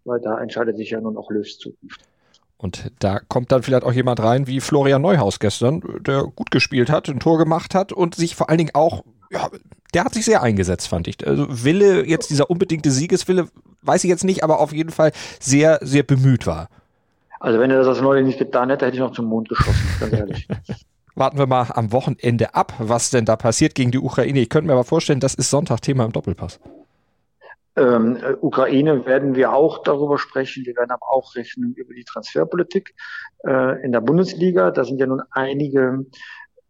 weil 0.04 0.20
da 0.20 0.40
entscheidet 0.40 0.76
sich 0.76 0.90
ja 0.90 1.00
nun 1.00 1.16
auch 1.16 1.30
Löws 1.30 1.58
Zukunft. 1.58 2.02
Und 2.56 2.90
da 2.98 3.20
kommt 3.20 3.52
dann 3.52 3.62
vielleicht 3.62 3.84
auch 3.84 3.92
jemand 3.92 4.20
rein 4.20 4.48
wie 4.48 4.60
Florian 4.60 5.00
Neuhaus 5.00 5.38
gestern, 5.38 5.80
der 6.00 6.24
gut 6.24 6.50
gespielt 6.50 6.90
hat, 6.90 7.08
ein 7.08 7.20
Tor 7.20 7.38
gemacht 7.38 7.74
hat 7.74 7.92
und 7.92 8.16
sich 8.16 8.34
vor 8.34 8.48
allen 8.48 8.58
Dingen 8.58 8.74
auch, 8.74 9.04
ja, 9.30 9.48
der 9.94 10.04
hat 10.04 10.14
sich 10.14 10.24
sehr 10.24 10.42
eingesetzt, 10.42 10.88
fand 10.88 11.08
ich. 11.08 11.26
Also 11.26 11.46
Wille, 11.48 12.06
jetzt 12.06 12.30
dieser 12.30 12.50
unbedingte 12.50 12.90
Siegeswille, 12.90 13.48
weiß 13.82 14.04
ich 14.04 14.10
jetzt 14.10 14.24
nicht, 14.24 14.44
aber 14.44 14.60
auf 14.60 14.72
jeden 14.72 14.90
Fall 14.90 15.12
sehr, 15.40 15.78
sehr 15.82 16.02
bemüht 16.02 16.46
war. 16.46 16.68
Also 17.40 17.58
wenn 17.60 17.70
er 17.70 17.78
das 17.78 17.86
als 17.86 18.00
Neuling 18.00 18.26
nicht 18.26 18.38
getan 18.38 18.70
hätte, 18.70 18.86
hätte 18.86 18.96
ich 18.96 19.00
noch 19.00 19.12
zum 19.12 19.26
Mond 19.26 19.48
geschossen, 19.48 19.88
ganz 20.00 20.12
ehrlich. 20.12 20.48
warten 21.18 21.38
wir 21.38 21.46
mal 21.46 21.66
am 21.74 21.92
Wochenende 21.92 22.54
ab, 22.54 22.72
was 22.78 23.10
denn 23.10 23.24
da 23.24 23.36
passiert 23.36 23.74
gegen 23.74 23.90
die 23.90 23.98
Ukraine. 23.98 24.38
Ich 24.40 24.48
könnte 24.48 24.66
mir 24.66 24.72
aber 24.72 24.84
vorstellen, 24.84 25.20
das 25.20 25.34
ist 25.34 25.50
Sonntag 25.50 25.82
Thema 25.82 26.04
im 26.04 26.12
Doppelpass. 26.12 26.60
Ähm, 27.76 28.16
äh, 28.16 28.34
Ukraine 28.40 29.06
werden 29.06 29.34
wir 29.34 29.52
auch 29.52 29.82
darüber 29.82 30.18
sprechen. 30.18 30.64
Wir 30.64 30.76
werden 30.76 30.90
aber 30.90 31.08
auch 31.10 31.34
rechnen 31.34 31.74
über 31.74 31.94
die 31.94 32.04
Transferpolitik 32.04 32.94
äh, 33.46 33.82
in 33.84 33.92
der 33.92 34.00
Bundesliga. 34.00 34.70
Da 34.70 34.84
sind 34.84 34.98
ja 34.98 35.06
nun 35.06 35.22
einige 35.30 36.06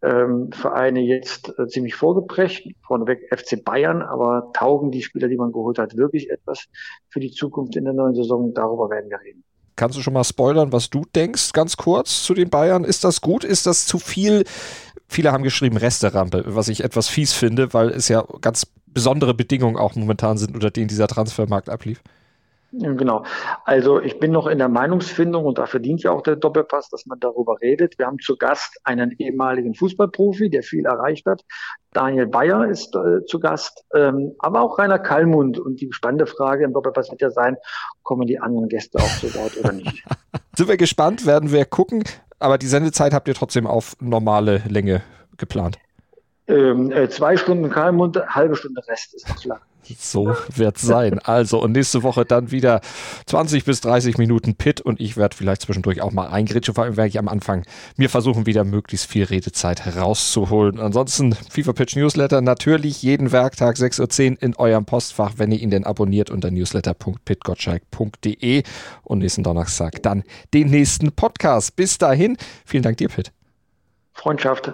ähm, 0.01 0.51
Vereine 0.51 1.01
jetzt 1.01 1.53
äh, 1.59 1.67
ziemlich 1.67 1.95
vorgeprägt, 1.95 2.67
vorneweg 2.85 3.27
FC 3.35 3.63
Bayern, 3.63 4.01
aber 4.01 4.51
taugen 4.53 4.91
die 4.91 5.01
Spieler, 5.01 5.27
die 5.27 5.35
man 5.35 5.51
geholt 5.51 5.77
hat, 5.77 5.97
wirklich 5.97 6.29
etwas 6.29 6.65
für 7.09 7.19
die 7.19 7.31
Zukunft 7.31 7.75
in 7.75 7.85
der 7.85 7.93
neuen 7.93 8.15
Saison? 8.15 8.53
Darüber 8.53 8.89
werden 8.89 9.09
wir 9.09 9.19
reden. 9.19 9.43
Kannst 9.75 9.97
du 9.97 10.01
schon 10.01 10.13
mal 10.13 10.23
spoilern, 10.23 10.73
was 10.73 10.89
du 10.89 11.03
denkst, 11.15 11.53
ganz 11.53 11.77
kurz 11.77 12.23
zu 12.23 12.33
den 12.33 12.49
Bayern? 12.49 12.83
Ist 12.83 13.03
das 13.03 13.21
gut? 13.21 13.43
Ist 13.43 13.65
das 13.65 13.85
zu 13.85 13.97
viel? 13.97 14.43
Viele 15.07 15.31
haben 15.31 15.43
geschrieben 15.43 15.77
Resterampe, 15.77 16.43
was 16.47 16.67
ich 16.67 16.83
etwas 16.83 17.07
fies 17.07 17.33
finde, 17.33 17.73
weil 17.73 17.89
es 17.89 18.09
ja 18.09 18.25
ganz 18.41 18.67
besondere 18.87 19.33
Bedingungen 19.33 19.77
auch 19.77 19.95
momentan 19.95 20.37
sind, 20.37 20.53
unter 20.53 20.69
denen 20.69 20.87
dieser 20.87 21.07
Transfermarkt 21.07 21.69
ablief. 21.69 22.01
Genau. 22.71 23.23
Also 23.65 23.99
ich 23.99 24.19
bin 24.19 24.31
noch 24.31 24.45
in 24.45 24.59
der 24.59 24.69
Meinungsfindung 24.69 25.45
und 25.45 25.57
dafür 25.57 25.79
dient 25.79 26.03
ja 26.03 26.11
auch 26.11 26.21
der 26.21 26.35
Doppelpass, 26.35 26.89
dass 26.89 27.05
man 27.05 27.19
darüber 27.19 27.57
redet. 27.61 27.97
Wir 27.97 28.05
haben 28.05 28.19
zu 28.19 28.37
Gast 28.37 28.79
einen 28.83 29.11
ehemaligen 29.17 29.73
Fußballprofi, 29.73 30.49
der 30.49 30.61
viel 30.61 30.85
erreicht 30.85 31.25
hat. 31.25 31.43
Daniel 31.93 32.27
Bayer 32.27 32.67
ist 32.67 32.95
äh, 32.95 33.25
zu 33.25 33.39
Gast, 33.39 33.83
ähm, 33.95 34.35
aber 34.37 34.61
auch 34.61 34.77
Rainer 34.77 34.99
Kallmund. 34.99 35.57
Und 35.57 35.81
die 35.81 35.89
spannende 35.91 36.27
Frage 36.27 36.63
im 36.63 36.73
Doppelpass 36.73 37.09
wird 37.09 37.21
ja 37.21 37.31
sein, 37.31 37.57
kommen 38.03 38.27
die 38.27 38.39
anderen 38.39 38.69
Gäste 38.69 38.99
auch 38.99 39.17
zu 39.19 39.33
Wort 39.33 39.57
oder 39.57 39.71
nicht? 39.71 40.03
Sind 40.55 40.69
wir 40.69 40.77
gespannt, 40.77 41.25
werden 41.25 41.51
wir 41.51 41.65
gucken. 41.65 42.03
Aber 42.37 42.57
die 42.57 42.67
Sendezeit 42.67 43.13
habt 43.13 43.27
ihr 43.27 43.33
trotzdem 43.33 43.65
auf 43.65 43.95
normale 43.99 44.61
Länge 44.69 45.01
geplant. 45.37 45.79
Ähm, 46.47 46.91
äh, 46.91 47.09
zwei 47.09 47.37
Stunden 47.37 47.69
Kallmund, 47.69 48.19
halbe 48.27 48.55
Stunde 48.55 48.81
Rest 48.87 49.13
ist 49.13 49.27
noch 49.27 49.39
klar. 49.41 49.61
So 49.97 50.35
wird 50.55 50.77
sein. 50.77 51.17
Also, 51.19 51.61
und 51.61 51.71
nächste 51.71 52.03
Woche 52.03 52.25
dann 52.25 52.51
wieder 52.51 52.81
20 53.25 53.65
bis 53.65 53.81
30 53.81 54.17
Minuten 54.17 54.55
Pit 54.55 54.81
und 54.81 54.99
ich 54.99 55.17
werde 55.17 55.35
vielleicht 55.35 55.63
zwischendurch 55.63 56.01
auch 56.01 56.11
mal 56.11 56.27
eingritschen. 56.27 56.75
Vor 56.75 56.83
allem 56.83 56.97
werde 56.97 57.09
ich 57.09 57.17
am 57.19 57.27
Anfang 57.27 57.63
mir 57.97 58.09
versuchen, 58.09 58.45
wieder 58.45 58.63
möglichst 58.63 59.09
viel 59.09 59.23
Redezeit 59.23 59.85
herauszuholen. 59.85 60.79
Ansonsten 60.79 61.33
FIFA 61.33 61.73
Pitch 61.73 61.95
Newsletter 61.95 62.41
natürlich 62.41 63.01
jeden 63.01 63.31
Werktag 63.31 63.77
6.10 63.77 64.31
Uhr 64.31 64.37
in 64.41 64.55
eurem 64.55 64.85
Postfach, 64.85 65.33
wenn 65.37 65.51
ihr 65.51 65.59
ihn 65.59 65.71
denn 65.71 65.85
abonniert 65.85 66.29
unter 66.29 66.51
newsletter.pitgottschalk.de 66.51 68.63
und 69.03 69.19
nächsten 69.19 69.43
Donnerstag 69.43 70.03
dann 70.03 70.23
den 70.53 70.69
nächsten 70.69 71.11
Podcast. 71.11 71.75
Bis 71.75 71.97
dahin, 71.97 72.37
vielen 72.65 72.83
Dank 72.83 72.97
dir, 72.97 73.09
Pit. 73.09 73.31
Freundschaft. 74.13 74.73